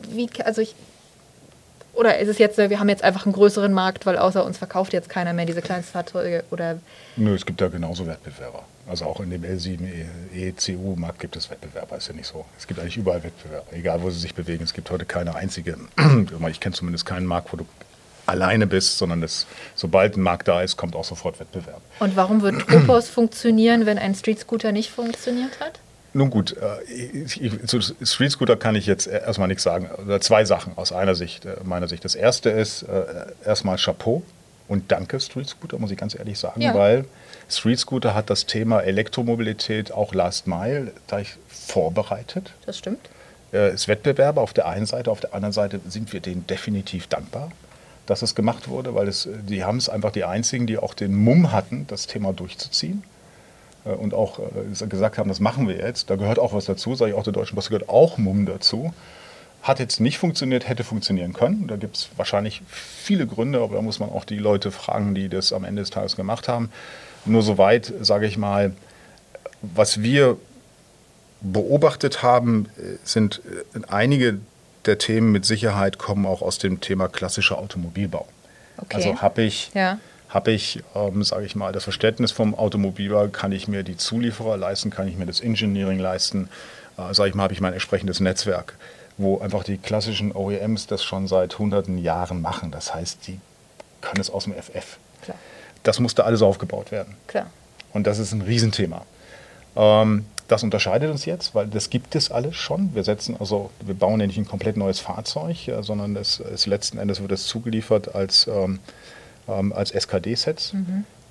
wie, 0.09 0.29
also 0.43 0.61
ich, 0.61 0.75
oder 1.93 2.19
ist 2.19 2.27
es 2.27 2.37
jetzt, 2.37 2.57
wir 2.57 2.79
haben 2.79 2.89
jetzt 2.89 3.03
einfach 3.03 3.25
einen 3.25 3.33
größeren 3.33 3.73
Markt, 3.73 4.05
weil 4.05 4.17
außer 4.17 4.45
uns 4.45 4.57
verkauft 4.57 4.93
jetzt 4.93 5.09
keiner 5.09 5.33
mehr 5.33 5.45
diese 5.45 5.61
Kleinstfahrzeuge? 5.61 6.43
Oder 6.51 6.77
Nö, 7.15 7.33
es 7.35 7.45
gibt 7.45 7.61
da 7.61 7.67
genauso 7.67 8.05
Wettbewerber. 8.05 8.63
Also 8.87 9.05
auch 9.05 9.19
in 9.21 9.29
dem 9.29 9.43
L7 9.43 9.79
ECU-Markt 10.35 11.19
gibt 11.19 11.35
es 11.35 11.49
Wettbewerber, 11.49 11.97
ist 11.97 12.07
ja 12.07 12.13
nicht 12.13 12.27
so. 12.27 12.45
Es 12.57 12.67
gibt 12.67 12.79
eigentlich 12.79 12.97
überall 12.97 13.23
Wettbewerber, 13.23 13.67
egal 13.71 14.01
wo 14.01 14.09
sie 14.09 14.19
sich 14.19 14.35
bewegen. 14.35 14.63
Es 14.63 14.73
gibt 14.73 14.89
heute 14.91 15.05
keine 15.05 15.35
einzige, 15.35 15.77
ich 16.49 16.59
kenne 16.59 16.75
zumindest 16.75 17.05
keinen 17.05 17.25
Markt, 17.25 17.53
wo 17.53 17.57
du 17.57 17.65
alleine 18.25 18.67
bist, 18.67 18.97
sondern 18.97 19.21
das, 19.21 19.45
sobald 19.75 20.17
ein 20.17 20.21
Markt 20.21 20.47
da 20.47 20.61
ist, 20.61 20.77
kommt 20.77 20.95
auch 20.95 21.03
sofort 21.03 21.39
Wettbewerb. 21.39 21.81
und 21.99 22.15
warum 22.15 22.41
wird 22.41 22.61
Tropos 22.67 23.09
funktionieren, 23.09 23.85
wenn 23.85 23.97
ein 23.97 24.15
Street 24.15 24.39
Scooter 24.39 24.71
nicht 24.71 24.89
funktioniert 24.91 25.59
hat? 25.59 25.79
Nun 26.15 26.29
gut, 26.29 26.55
äh, 26.57 27.25
zu 27.65 27.81
Street 27.81 28.31
Scooter 28.31 28.55
kann 28.55 28.75
ich 28.75 28.85
jetzt 28.85 29.07
erstmal 29.07 29.47
nichts 29.47 29.63
sagen. 29.63 29.89
Zwei 30.21 30.45
Sachen 30.45 30.77
aus 30.77 30.91
einer 30.91 31.15
Sicht, 31.15 31.45
äh, 31.45 31.55
meiner 31.63 31.87
Sicht. 31.87 32.05
Das 32.05 32.13
erste 32.13 32.49
ist 32.51 32.83
äh, 32.83 33.03
erstmal 33.45 33.77
Chapeau 33.77 34.21
und 34.67 34.91
danke 34.91 35.19
Street 35.19 35.49
Scooter, 35.49 35.79
muss 35.79 35.89
ich 35.89 35.97
ganz 35.97 36.13
ehrlich 36.15 36.37
sagen, 36.37 36.61
Ja. 36.61 36.75
weil 36.75 37.05
Street 37.49 37.79
Scooter 37.79 38.13
hat 38.13 38.29
das 38.29 38.45
Thema 38.45 38.81
Elektromobilität, 38.81 39.91
auch 39.91 40.13
Last 40.13 40.45
Mile, 40.47 40.91
gleich 41.07 41.35
vorbereitet. 41.49 42.53
Das 42.67 42.77
stimmt. 42.77 43.09
Äh, 43.51 43.73
ist 43.73 43.87
Wettbewerber 43.87 44.41
auf 44.41 44.53
der 44.53 44.67
einen 44.67 44.85
Seite, 44.85 45.09
auf 45.11 45.19
der 45.19 45.33
anderen 45.33 45.51
Seite 45.53 45.79
sind 45.87 46.13
wir 46.13 46.19
denen 46.19 46.45
definitiv 46.47 47.07
dankbar, 47.07 47.51
dass 48.05 48.21
es 48.21 48.35
gemacht 48.35 48.67
wurde, 48.67 48.95
weil 48.95 49.07
es, 49.07 49.25
äh, 49.25 49.31
die 49.47 49.63
haben 49.63 49.77
es 49.77 49.89
einfach 49.89 50.11
die 50.11 50.23
einzigen, 50.23 50.67
die 50.67 50.77
auch 50.77 50.93
den 50.93 51.15
Mumm 51.15 51.51
hatten, 51.51 51.85
das 51.87 52.07
Thema 52.07 52.33
durchzuziehen 52.33 53.03
äh, 53.85 53.89
und 53.89 54.13
auch 54.13 54.39
äh, 54.39 54.87
gesagt 54.87 55.17
haben, 55.17 55.29
das 55.29 55.39
machen 55.39 55.67
wir 55.67 55.77
jetzt. 55.77 56.09
Da 56.09 56.15
gehört 56.15 56.39
auch 56.39 56.53
was 56.53 56.65
dazu, 56.65 56.95
sage 56.95 57.11
ich 57.11 57.17
auch 57.17 57.23
der 57.23 57.33
Deutschen 57.33 57.55
Post, 57.55 57.69
gehört 57.69 57.89
auch 57.89 58.17
Mumm 58.17 58.45
dazu. 58.45 58.93
Hat 59.61 59.79
jetzt 59.79 60.01
nicht 60.01 60.17
funktioniert, 60.17 60.67
hätte 60.67 60.83
funktionieren 60.83 61.31
können. 61.31 61.67
Da 61.67 61.77
gibt 61.77 61.95
es 61.95 62.09
wahrscheinlich 62.17 62.61
viele 62.67 63.25
Gründe, 63.25 63.61
aber 63.61 63.75
da 63.75 63.81
muss 63.81 63.99
man 63.99 64.09
auch 64.09 64.25
die 64.25 64.37
Leute 64.37 64.71
fragen, 64.71 65.15
die 65.15 65.29
das 65.29 65.53
am 65.53 65.63
Ende 65.63 65.81
des 65.81 65.89
Tages 65.89 66.17
gemacht 66.17 66.49
haben. 66.49 66.69
Nur 67.23 67.43
soweit, 67.43 67.93
sage 68.01 68.27
ich 68.27 68.37
mal, 68.37 68.73
was 69.61 70.01
wir 70.01 70.35
beobachtet 71.39 72.23
haben, 72.23 72.67
sind 73.05 73.41
einige 73.87 74.39
der 74.85 74.97
Themen 74.97 75.31
mit 75.31 75.45
Sicherheit 75.45 75.97
kommen 75.97 76.25
auch 76.25 76.41
aus 76.41 76.57
dem 76.57 76.81
Thema 76.81 77.07
klassischer 77.07 77.57
Automobilbau. 77.57 78.27
Okay. 78.77 78.95
Also 78.95 79.21
habe 79.21 79.43
ich, 79.43 79.71
Ja. 79.73 79.99
habe 80.29 80.51
ich, 80.51 80.81
ähm, 80.95 81.23
sage 81.23 81.45
ich 81.45 81.55
mal, 81.55 81.71
das 81.71 81.83
Verständnis 81.83 82.31
vom 82.31 82.55
Automobilbau, 82.55 83.27
kann 83.29 83.51
ich 83.51 83.67
mir 83.67 83.83
die 83.83 83.97
Zulieferer 83.97 84.57
leisten, 84.57 84.89
kann 84.89 85.07
ich 85.07 85.15
mir 85.17 85.25
das 85.25 85.39
Engineering 85.39 85.99
leisten, 85.99 86.49
äh, 86.97 87.13
sage 87.13 87.29
ich 87.29 87.35
mal, 87.35 87.43
habe 87.43 87.53
ich 87.53 87.61
mein 87.61 87.73
entsprechendes 87.73 88.19
Netzwerk, 88.19 88.75
wo 89.17 89.39
einfach 89.39 89.63
die 89.63 89.77
klassischen 89.77 90.35
OEMs 90.35 90.87
das 90.87 91.03
schon 91.03 91.27
seit 91.27 91.59
hunderten 91.59 91.97
Jahren 91.97 92.41
machen. 92.41 92.71
Das 92.71 92.93
heißt, 92.93 93.27
die 93.27 93.39
können 94.01 94.19
es 94.19 94.29
aus 94.29 94.45
dem 94.45 94.53
FF. 94.53 94.97
Klar, 95.21 95.37
Das 95.83 95.99
musste 95.99 96.23
alles 96.25 96.41
aufgebaut 96.41 96.91
werden. 96.91 97.15
klar. 97.27 97.47
Und 97.93 98.07
das 98.07 98.17
ist 98.17 98.31
ein 98.33 98.41
Riesenthema. 98.41 99.05
Ähm, 99.75 100.25
das 100.53 100.61
unterscheidet 100.61 101.09
uns 101.09 101.25
jetzt, 101.25 101.55
weil 101.55 101.65
das 101.65 101.89
gibt 101.89 102.13
es 102.13 102.29
alles 102.29 102.55
schon. 102.55 102.93
Wir 102.93 103.03
setzen 103.03 103.35
also, 103.39 103.71
wir 103.83 103.95
bauen 103.95 104.19
ja 104.19 104.27
nicht 104.27 104.37
ein 104.37 104.45
komplett 104.45 104.77
neues 104.77 104.99
Fahrzeug, 104.99 105.65
ja, 105.65 105.81
sondern 105.81 106.15
es 106.15 106.39
ist 106.39 106.67
letzten 106.67 106.99
Endes 106.99 107.21
wird 107.21 107.31
es 107.31 107.47
zugeliefert 107.47 108.13
als, 108.13 108.45
ähm, 108.47 108.77
ähm, 109.47 109.73
als 109.73 109.89
SKD-Sets, 109.89 110.73
äh, 110.73 110.75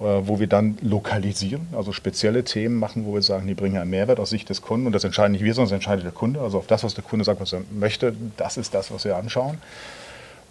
wo 0.01 0.41
wir 0.41 0.49
dann 0.49 0.77
lokalisieren, 0.83 1.69
also 1.71 1.93
spezielle 1.93 2.43
Themen 2.43 2.75
machen, 2.81 3.07
wo 3.07 3.15
wir 3.15 3.23
sagen, 3.23 3.47
die 3.47 3.55
bringen 3.55 3.79
einen 3.79 3.91
Mehrwert 3.91 4.19
aus 4.19 4.31
Sicht 4.31 4.49
des 4.49 4.61
Kunden. 4.61 4.89
Und 4.89 4.93
das 4.93 5.05
entscheiden 5.05 5.31
nicht 5.33 5.45
wir, 5.45 5.55
sondern 5.55 5.69
das 5.69 5.77
entscheidet 5.77 6.05
der 6.05 6.11
Kunde. 6.11 6.41
Also 6.41 6.59
auf 6.59 6.67
das, 6.67 6.83
was 6.83 6.95
der 6.95 7.05
Kunde 7.05 7.25
sagt, 7.25 7.41
was 7.41 7.53
er 7.53 7.63
möchte, 7.71 8.17
das 8.37 8.57
ist 8.57 8.75
das, 8.75 8.91
was 8.91 9.05
wir 9.05 9.17
anschauen. 9.17 9.59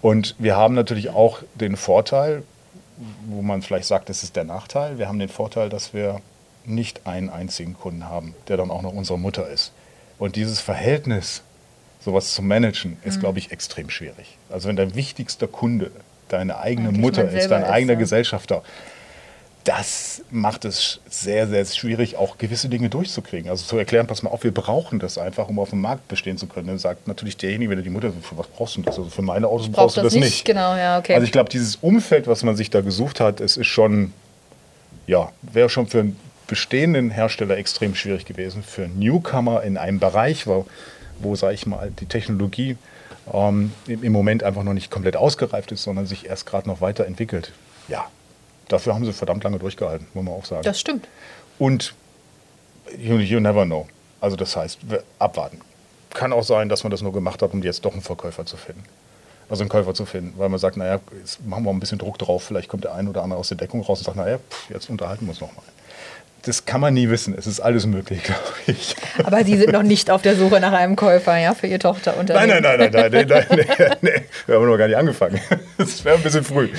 Und 0.01 0.35
wir 0.39 0.55
haben 0.55 0.75
natürlich 0.75 1.09
auch 1.09 1.39
den 1.55 1.75
Vorteil, 1.75 2.43
wo 3.27 3.41
man 3.41 3.63
vielleicht 3.63 3.87
sagt, 3.87 4.07
das 4.07 4.23
ist 4.23 4.37
der 4.37 4.45
Nachteil. 4.45 4.97
Wir 4.97 5.09
haben 5.09 5.19
den 5.19 5.27
Vorteil, 5.27 5.67
dass 5.67 5.93
wir 5.93 6.21
nicht 6.65 7.07
einen 7.07 7.29
einzigen 7.29 7.73
Kunden 7.73 8.07
haben, 8.07 8.35
der 8.47 8.57
dann 8.57 8.71
auch 8.71 8.81
noch 8.81 8.93
unsere 8.93 9.19
Mutter 9.19 9.47
ist. 9.49 9.71
Und 10.17 10.35
dieses 10.35 10.59
Verhältnis, 10.59 11.41
sowas 12.03 12.33
zu 12.33 12.41
managen, 12.41 12.97
ist, 13.03 13.19
glaube 13.19 13.39
ich, 13.39 13.51
extrem 13.51 13.89
schwierig. 13.89 14.37
Also 14.49 14.69
wenn 14.69 14.75
dein 14.75 14.95
wichtigster 14.95 15.47
Kunde 15.47 15.91
deine 16.29 16.59
eigene 16.59 16.89
Eigentlich 16.89 17.01
Mutter 17.01 17.29
ist, 17.29 17.49
dein 17.49 17.63
ist, 17.63 17.69
eigener 17.69 17.93
ja. 17.93 17.99
Gesellschafter, 17.99 18.63
das 19.63 20.23
macht 20.31 20.65
es 20.65 21.01
sehr, 21.07 21.47
sehr 21.47 21.63
schwierig, 21.65 22.15
auch 22.15 22.37
gewisse 22.37 22.67
Dinge 22.67 22.89
durchzukriegen. 22.89 23.49
Also 23.49 23.65
zu 23.65 23.77
erklären, 23.77 24.07
pass 24.07 24.23
mal 24.23 24.31
auf, 24.31 24.43
wir 24.43 24.53
brauchen 24.53 24.97
das 24.97 25.17
einfach, 25.17 25.49
um 25.49 25.59
auf 25.59 25.69
dem 25.69 25.81
Markt 25.81 26.07
bestehen 26.07 26.37
zu 26.37 26.47
können. 26.47 26.67
Dann 26.67 26.79
sagt 26.79 27.07
natürlich 27.07 27.37
derjenige, 27.37 27.69
wenn 27.69 27.77
er 27.77 27.83
die 27.83 27.91
Mutter, 27.91 28.11
für 28.21 28.37
was 28.37 28.47
brauchst 28.47 28.77
du 28.77 28.81
das? 28.81 28.97
Also 28.97 29.09
für 29.09 29.21
meine 29.21 29.47
Autos 29.47 29.69
brauchst 29.69 29.97
du 29.97 30.01
das 30.01 30.15
nicht. 30.15 30.45
Genau, 30.45 30.75
ja, 30.75 30.97
okay. 30.97 31.13
Also 31.13 31.25
ich 31.25 31.31
glaube, 31.31 31.49
dieses 31.49 31.75
Umfeld, 31.75 32.27
was 32.27 32.43
man 32.43 32.55
sich 32.55 32.71
da 32.71 32.81
gesucht 32.81 33.19
hat, 33.19 33.39
es 33.39 33.57
ist 33.57 33.67
schon, 33.67 34.13
ja, 35.05 35.31
wäre 35.41 35.69
schon 35.69 35.87
für 35.87 36.05
bestehenden 36.51 37.11
Hersteller 37.11 37.55
extrem 37.55 37.95
schwierig 37.95 38.25
gewesen. 38.25 38.61
Für 38.61 38.89
Newcomer 38.89 39.63
in 39.63 39.77
einem 39.77 39.99
Bereich, 39.99 40.47
wo, 40.47 40.65
wo 41.19 41.33
sage 41.37 41.53
ich 41.53 41.65
mal, 41.65 41.93
die 41.97 42.07
Technologie 42.07 42.75
ähm, 43.33 43.71
im, 43.87 44.11
Moment 44.11 44.43
einfach 44.43 44.63
noch 44.63 44.73
nicht 44.73 44.91
komplett 44.91 45.15
ausgereift 45.15 45.71
ist, 45.71 45.83
sondern 45.83 46.07
sich 46.07 46.25
erst 46.25 46.45
gerade 46.45 46.67
noch 46.67 46.81
weiterentwickelt. 46.81 47.53
Ja, 47.87 48.05
dafür 48.67 48.93
haben 48.93 49.05
sie 49.05 49.13
verdammt 49.13 49.45
lange 49.45 49.59
durchgehalten, 49.59 50.07
muss 50.13 50.25
man 50.25 50.33
auch 50.33 50.43
sagen. 50.43 50.63
das 50.63 50.77
stimmt. 50.77 51.07
Und 51.57 51.93
you, 52.97 53.15
you 53.19 53.39
never 53.39 53.63
know. 53.63 53.87
Also 54.19 54.35
das 54.35 54.57
heißt, 54.57 54.79
wir 54.89 55.03
abwarten. 55.19 55.61
Kann 56.13 56.33
auch 56.33 56.43
sein, 56.43 56.67
dass 56.67 56.83
man 56.83 56.91
das 56.91 57.01
nur 57.01 57.13
gemacht 57.13 57.41
hat, 57.41 57.53
um 57.53 57.63
jetzt 57.63 57.85
doch 57.85 57.93
einen 57.93 58.01
Verkäufer 58.01 58.45
zu 58.45 58.57
finden. 58.57 58.83
Also 59.49 59.63
einen 59.63 59.69
Käufer 59.69 59.93
zu 59.93 60.05
finden, 60.05 60.33
weil 60.37 60.49
man 60.49 60.59
sagt, 60.59 60.75
naja, 60.75 60.99
jetzt 61.17 61.45
machen 61.45 61.63
wir 61.63 61.69
ein 61.69 61.79
bisschen 61.79 61.97
Druck 61.97 62.17
drauf, 62.17 62.43
vielleicht 62.43 62.67
kommt 62.67 62.83
der 62.83 62.93
eine 62.93 63.09
oder 63.09 63.23
andere 63.23 63.39
aus 63.39 63.47
der 63.47 63.57
Deckung 63.57 63.79
raus 63.83 63.99
und 63.99 64.05
sagt, 64.05 64.17
naja, 64.17 64.37
pff, 64.37 64.69
jetzt 64.69 64.89
unterhalten 64.89 65.25
wir 65.25 65.29
uns 65.29 65.39
nochmal. 65.39 65.63
Das 66.43 66.65
kann 66.65 66.81
man 66.81 66.93
nie 66.95 67.09
wissen. 67.09 67.35
Es 67.37 67.45
ist 67.45 67.59
alles 67.59 67.85
möglich, 67.85 68.23
glaube 68.23 68.41
ich. 68.67 68.95
Aber 69.23 69.43
Sie 69.43 69.57
sind 69.57 69.71
noch 69.73 69.83
nicht 69.83 70.09
auf 70.09 70.21
der 70.23 70.35
Suche 70.35 70.59
nach 70.59 70.73
einem 70.73 70.95
Käufer, 70.95 71.37
ja, 71.37 71.53
für 71.53 71.67
Ihr 71.67 71.73
Nein, 71.73 71.79
Tochterunternehmen. 71.81 72.63
nein, 72.63 72.79
nein, 72.79 72.91
nein, 72.91 73.11
nein, 73.11 73.27
nein, 73.27 73.45
nein, 73.49 73.65
nein, 73.77 73.97
nee, 74.01 74.21
wir 74.47 74.55
haben 74.55 74.65
noch 74.67 74.77
gar 74.77 74.87
nicht 74.87 74.97
angefangen. 74.97 75.39
Das 75.77 76.03
wäre 76.03 76.15
ein 76.17 76.23
bisschen 76.23 76.43
früh. 76.43 76.69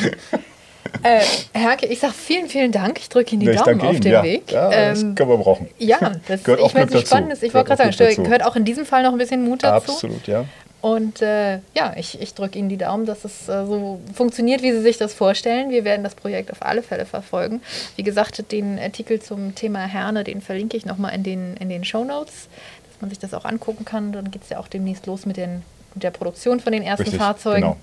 Äh, 1.02 1.20
Herke, 1.54 1.86
ich 1.86 2.00
sage 2.00 2.12
vielen, 2.12 2.48
vielen 2.48 2.70
Dank. 2.70 2.98
Ich 2.98 3.08
drücke 3.08 3.32
Ihnen 3.32 3.40
die 3.40 3.46
Nee, 3.48 3.54
Daumen 3.56 3.80
auf 3.80 3.98
den 4.00 4.12
ja. 4.12 4.22
Weg. 4.22 4.50
Ja, 4.50 4.68
das 4.70 5.02
Ähm, 5.02 5.14
können 5.14 5.30
wir 5.30 5.38
brauchen. 5.38 5.68
ja, 5.78 5.98
das 6.28 6.42
Gehört 6.44 6.60
auch 6.60 6.68
ich 6.68 6.74
meine, 6.74 6.86
es 6.88 6.94
ist 6.94 7.06
spannend. 7.06 7.32
dazu. 7.32 7.46
Ich 7.46 7.54
wollte 7.54 7.68
gerade 7.74 7.92
sagen, 7.92 8.08
dazu. 8.10 8.22
gehört 8.22 8.44
auch 8.44 8.56
in 8.56 8.64
diesem 8.64 8.84
Fall 8.84 9.02
noch 9.02 9.12
ein 9.12 9.18
bisschen 9.18 9.42
Mut 9.44 9.62
dazu. 9.62 9.92
Absolut, 9.92 10.26
ja. 10.26 10.44
Und 10.82 11.22
äh, 11.22 11.60
ja, 11.74 11.94
ich, 11.96 12.20
ich 12.20 12.34
drücke 12.34 12.58
Ihnen 12.58 12.68
die 12.68 12.76
Daumen, 12.76 13.06
dass 13.06 13.24
es 13.24 13.48
äh, 13.48 13.64
so 13.66 14.00
funktioniert, 14.12 14.62
wie 14.62 14.72
Sie 14.72 14.82
sich 14.82 14.98
das 14.98 15.14
vorstellen. 15.14 15.70
Wir 15.70 15.84
werden 15.84 16.02
das 16.02 16.16
Projekt 16.16 16.50
auf 16.50 16.60
alle 16.60 16.82
Fälle 16.82 17.06
verfolgen. 17.06 17.62
Wie 17.94 18.02
gesagt, 18.02 18.50
den 18.50 18.80
Artikel 18.80 19.22
zum 19.22 19.54
Thema 19.54 19.86
Herne, 19.86 20.24
den 20.24 20.40
verlinke 20.40 20.76
ich 20.76 20.84
nochmal 20.84 21.14
in 21.14 21.22
den, 21.22 21.56
in 21.58 21.68
den 21.68 21.84
Show 21.84 22.02
Notes, 22.02 22.48
dass 22.90 23.00
man 23.00 23.10
sich 23.10 23.20
das 23.20 23.32
auch 23.32 23.44
angucken 23.44 23.84
kann. 23.84 24.10
Dann 24.10 24.32
geht 24.32 24.42
es 24.42 24.48
ja 24.48 24.58
auch 24.58 24.66
demnächst 24.66 25.06
los 25.06 25.24
mit, 25.24 25.36
den, 25.36 25.62
mit 25.94 26.02
der 26.02 26.10
Produktion 26.10 26.58
von 26.58 26.72
den 26.72 26.82
ersten 26.82 27.04
Richtig, 27.04 27.20
Fahrzeugen. 27.20 27.60
genau. 27.62 27.76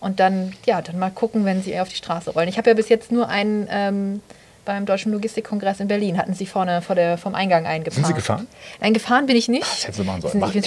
Und 0.00 0.18
dann, 0.18 0.52
ja, 0.66 0.82
dann 0.82 0.98
mal 0.98 1.10
gucken, 1.10 1.44
wenn 1.44 1.62
sie 1.62 1.78
auf 1.78 1.88
die 1.88 1.96
Straße 1.96 2.30
rollen. 2.32 2.48
Ich 2.48 2.58
habe 2.58 2.68
ja 2.68 2.74
bis 2.74 2.88
jetzt 2.88 3.12
nur 3.12 3.28
einen 3.28 3.68
ähm, 3.70 4.22
beim 4.64 4.86
Deutschen 4.86 5.12
Logistikkongress 5.12 5.78
in 5.78 5.86
Berlin, 5.86 6.18
hatten 6.18 6.34
sie 6.34 6.46
vorne 6.46 6.82
vor 6.82 6.96
der, 6.96 7.16
vom 7.16 7.34
Eingang 7.34 7.66
eingefahren. 7.66 8.04
Sind 8.04 8.14
Sie 8.14 8.20
gefahren? 8.20 8.46
Nein, 8.80 8.92
gefahren 8.92 9.26
bin 9.26 9.36
ich 9.36 9.48
nicht. 9.48 9.62
Das 9.62 9.84
hätten 9.84 9.94
Sie 9.94 10.02
machen 10.04 10.22
sollen. 10.22 10.38
Macht 10.40 10.52
bin 10.52 10.62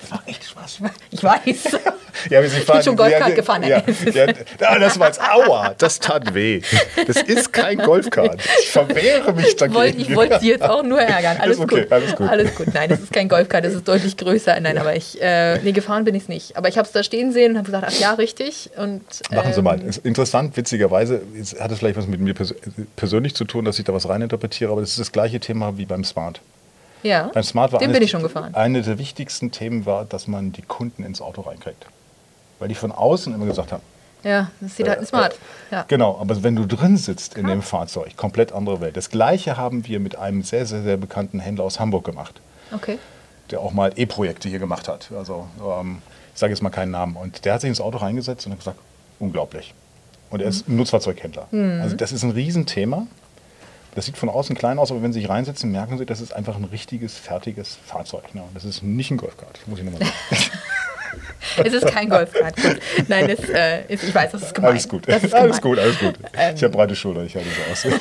Spaß. 0.00 0.10
Macht 0.10 0.28
echt 0.28 0.44
Spaß. 0.44 0.80
Ich 1.10 1.22
weiß. 1.22 1.78
Ja, 2.28 2.38
aber 2.38 2.48
Sie 2.48 2.56
bin 2.56 2.66
fahren, 2.66 2.82
schon 2.82 2.96
Golfkart 2.96 3.28
ja, 3.30 3.34
gefahren, 3.34 3.62
Ja, 3.62 3.82
ja, 4.12 4.26
ja, 4.60 4.78
das 4.78 4.98
war 4.98 5.06
jetzt 5.06 5.20
Aua, 5.20 5.74
das 5.78 5.98
tat 5.98 6.34
weh. 6.34 6.60
Das 7.06 7.22
ist 7.22 7.52
kein 7.52 7.78
Golfkart. 7.78 8.40
Ich 8.60 8.70
verwehre 8.70 9.32
mich 9.32 9.56
dagegen. 9.56 9.74
Wollt, 9.74 9.98
ich 9.98 10.14
wollte 10.14 10.40
sie 10.40 10.48
jetzt 10.48 10.62
auch 10.62 10.82
nur 10.82 11.00
ärgern. 11.00 11.38
Alles 11.40 11.58
okay, 11.58 11.82
gut. 11.82 11.92
alles 11.92 12.16
gut. 12.16 12.28
Alles 12.28 12.54
gut. 12.54 12.74
Nein, 12.74 12.88
das 12.88 13.00
ist 13.00 13.12
kein 13.12 13.28
Golfkart, 13.28 13.64
das 13.64 13.74
ist 13.74 13.86
deutlich 13.86 14.16
größer. 14.16 14.58
Nein, 14.60 14.78
aber 14.78 14.96
ich, 14.96 15.20
äh, 15.20 15.58
nee, 15.62 15.72
gefahren 15.72 16.04
bin 16.04 16.14
ich 16.14 16.28
nicht. 16.28 16.56
Aber 16.56 16.68
ich 16.68 16.78
habe 16.78 16.86
es 16.86 16.92
da 16.92 17.02
stehen 17.02 17.32
sehen 17.32 17.52
und 17.52 17.58
habe 17.58 17.66
gesagt, 17.66 17.86
ach 17.88 18.00
ja, 18.00 18.14
richtig. 18.14 18.70
Und, 18.76 19.02
Machen 19.32 19.52
Sie 19.52 19.58
ähm, 19.58 19.64
mal. 19.64 19.80
Interessant, 20.02 20.56
witzigerweise 20.56 21.22
es 21.38 21.58
hat 21.58 21.70
es 21.70 21.78
vielleicht 21.78 21.96
was 21.96 22.06
mit 22.06 22.20
mir 22.20 22.34
pers 22.34 22.54
persönlich 22.96 23.34
zu 23.34 23.44
tun, 23.44 23.64
dass 23.64 23.78
ich 23.78 23.84
da 23.84 23.94
was 23.94 24.08
reininterpretiere, 24.08 24.72
aber 24.72 24.80
das 24.80 24.90
ist 24.90 25.00
das 25.00 25.12
gleiche 25.12 25.40
Thema 25.40 25.78
wie 25.78 25.86
beim 25.86 26.04
Smart. 26.04 26.40
Ja, 27.02 27.30
Beim 27.32 27.42
Smart 27.42 27.72
war 27.72 27.78
den 27.78 27.86
eines- 27.88 27.96
bin 27.98 28.04
ich 28.04 28.10
schon 28.10 28.22
gefahren. 28.22 28.54
Eine 28.54 28.82
der 28.82 28.98
wichtigsten 28.98 29.50
Themen 29.50 29.86
war, 29.86 30.04
dass 30.04 30.26
man 30.26 30.52
die 30.52 30.62
Kunden 30.62 31.02
ins 31.04 31.20
Auto 31.20 31.42
reinkriegt. 31.42 31.86
Weil 32.58 32.68
die 32.68 32.74
von 32.74 32.92
außen 32.92 33.34
immer 33.34 33.46
gesagt 33.46 33.72
haben, 33.72 33.82
Ja, 34.22 34.50
das 34.60 34.76
sieht 34.76 34.86
halt 34.86 34.98
ein 34.98 35.06
Smart. 35.06 35.38
Ja. 35.70 35.86
Genau, 35.88 36.18
aber 36.20 36.42
wenn 36.42 36.54
du 36.54 36.66
drin 36.66 36.98
sitzt 36.98 37.38
in 37.38 37.46
dem 37.46 37.62
Fahrzeug, 37.62 38.16
komplett 38.18 38.52
andere 38.52 38.82
Welt. 38.82 38.94
Das 38.98 39.08
gleiche 39.08 39.56
haben 39.56 39.86
wir 39.86 39.98
mit 39.98 40.16
einem 40.16 40.42
sehr, 40.42 40.66
sehr, 40.66 40.82
sehr 40.82 40.98
bekannten 40.98 41.40
Händler 41.40 41.64
aus 41.64 41.80
Hamburg 41.80 42.04
gemacht, 42.04 42.38
Okay. 42.70 42.98
der 43.50 43.60
auch 43.60 43.72
mal 43.72 43.92
E-Projekte 43.96 44.50
hier 44.50 44.58
gemacht 44.58 44.88
hat. 44.88 45.10
Also 45.16 45.48
ähm, 45.80 46.02
ich 46.34 46.38
sage 46.38 46.52
jetzt 46.52 46.60
mal 46.62 46.68
keinen 46.68 46.90
Namen. 46.90 47.16
Und 47.16 47.46
der 47.46 47.54
hat 47.54 47.62
sich 47.62 47.68
ins 47.68 47.80
Auto 47.80 47.96
reingesetzt 47.96 48.44
und 48.44 48.52
hat 48.52 48.58
gesagt, 48.58 48.78
unglaublich. 49.20 49.72
Und 50.28 50.42
er 50.42 50.48
ist 50.48 50.68
Mhm. 50.68 50.76
Nutzfahrzeughändler. 50.76 51.46
Also 51.80 51.96
das 51.96 52.12
ist 52.12 52.22
ein 52.22 52.30
Riesenthema. 52.32 53.06
Das 53.94 54.06
sieht 54.06 54.16
von 54.16 54.28
außen 54.28 54.56
klein 54.56 54.78
aus, 54.78 54.90
aber 54.90 55.02
wenn 55.02 55.12
Sie 55.12 55.20
sich 55.20 55.28
reinsetzen, 55.28 55.72
merken 55.72 55.98
Sie, 55.98 56.06
das 56.06 56.20
ist 56.20 56.32
einfach 56.32 56.56
ein 56.56 56.64
richtiges, 56.64 57.16
fertiges 57.18 57.78
Fahrzeug. 57.84 58.34
Ne? 58.34 58.42
Und 58.42 58.54
Das 58.54 58.64
ist 58.64 58.82
nicht 58.82 59.10
ein 59.10 59.16
Golfkart, 59.16 59.60
muss 59.66 59.78
ich 59.78 59.84
nochmal 59.84 60.02
sagen. 60.02 60.12
Es 61.64 61.72
ist 61.72 61.86
kein 61.86 62.08
Golfkart. 62.08 62.54
Nein, 63.08 63.28
es, 63.28 63.48
äh, 63.48 63.82
ist, 63.88 64.04
ich 64.04 64.14
weiß, 64.14 64.30
das 64.32 64.42
ist 64.42 64.54
gemein. 64.54 64.70
alles 64.72 64.88
gut, 64.88 65.06
ist 65.06 65.34
alles 65.34 65.60
gemein. 65.60 65.60
gut, 65.60 65.78
alles 65.78 65.98
gut. 65.98 66.14
Ähm. 66.34 66.54
ich 66.54 66.62
habe 66.62 66.72
breite 66.72 66.94
Schultern, 66.94 67.26
ich 67.26 67.34
halte 67.34 67.48
so 67.48 67.88
aus. 67.88 67.98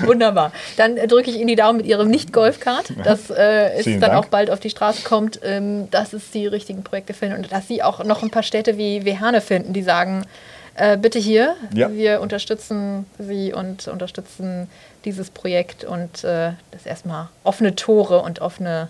Wunderbar. 0.06 0.52
Dann 0.76 0.96
äh, 0.96 1.06
drücke 1.06 1.30
ich 1.30 1.36
Ihnen 1.36 1.46
die 1.46 1.56
Daumen 1.56 1.78
mit 1.78 1.86
Ihrem 1.86 2.08
Nicht-Golfkart, 2.08 2.92
dass 3.04 3.30
äh, 3.30 3.70
es 3.76 3.84
Vielen 3.84 4.00
dann 4.00 4.10
Dank. 4.10 4.24
auch 4.24 4.28
bald 4.28 4.50
auf 4.50 4.60
die 4.60 4.68
Straße 4.70 5.02
kommt, 5.02 5.40
ähm, 5.42 5.90
dass 5.90 6.12
es 6.12 6.30
die 6.30 6.46
richtigen 6.46 6.82
Projekte 6.84 7.14
finden 7.14 7.36
und 7.36 7.50
dass 7.52 7.68
Sie 7.68 7.82
auch 7.82 8.04
noch 8.04 8.22
ein 8.22 8.30
paar 8.30 8.42
Städte 8.42 8.76
wie, 8.76 9.04
wie 9.04 9.18
Herne 9.18 9.40
finden, 9.40 9.72
die 9.72 9.82
sagen, 9.82 10.26
äh, 10.74 10.96
bitte 10.96 11.18
hier, 11.18 11.54
Ja. 11.74 11.90
wir 11.92 12.20
unterstützen 12.20 13.06
Sie 13.18 13.52
und 13.52 13.88
unterstützen 13.88 14.68
dieses 15.04 15.30
Projekt 15.30 15.84
und 15.84 16.22
äh, 16.24 16.52
das 16.70 16.86
erstmal 16.86 17.28
offene 17.44 17.74
Tore 17.74 18.20
und 18.22 18.40
offene, 18.40 18.88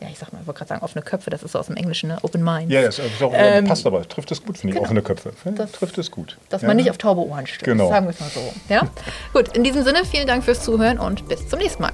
ja, 0.00 0.08
ich 0.10 0.18
sag 0.18 0.32
mal, 0.32 0.40
ich 0.40 0.46
wollte 0.46 0.58
gerade 0.58 0.68
sagen 0.70 0.82
offene 0.82 1.02
Köpfe, 1.04 1.28
das 1.30 1.42
ist 1.42 1.52
so 1.52 1.58
aus 1.58 1.66
dem 1.66 1.76
Englischen, 1.76 2.08
ne? 2.08 2.18
Open 2.22 2.42
Minds. 2.42 2.72
Ja, 2.72 2.80
das 2.82 2.98
ist 2.98 3.22
auch, 3.22 3.32
Ähm, 3.34 3.66
passt 3.66 3.86
aber. 3.86 4.08
Trifft 4.08 4.30
es 4.32 4.42
gut, 4.42 4.56
finde 4.58 4.68
ich. 4.72 4.74
genau. 4.76 4.84
Offene 4.86 5.02
Köpfe. 5.02 5.32
Das- 5.44 5.72
trifft 5.72 5.98
es 5.98 6.10
gut. 6.10 6.38
Dass 6.48 6.62
ja. 6.62 6.68
man 6.68 6.76
nicht 6.78 6.88
auf 6.90 6.96
taube 6.98 7.20
Ohren 7.26 7.46
stößt, 7.46 7.64
Genau. 7.64 7.88
sagen 7.90 8.06
wir 8.06 8.10
es 8.10 8.20
mal 8.20 8.30
so. 8.30 8.40
Ja? 8.68 8.88
Gut, 9.34 9.54
in 9.56 9.62
diesem 9.64 9.84
Sinne, 9.84 10.04
vielen 10.06 10.26
Dank 10.26 10.42
fürs 10.44 10.64
Zuhören 10.64 10.98
und 10.98 11.28
bis 11.28 11.46
zum 11.48 11.58
nächsten 11.58 11.82
Mal. 11.82 11.92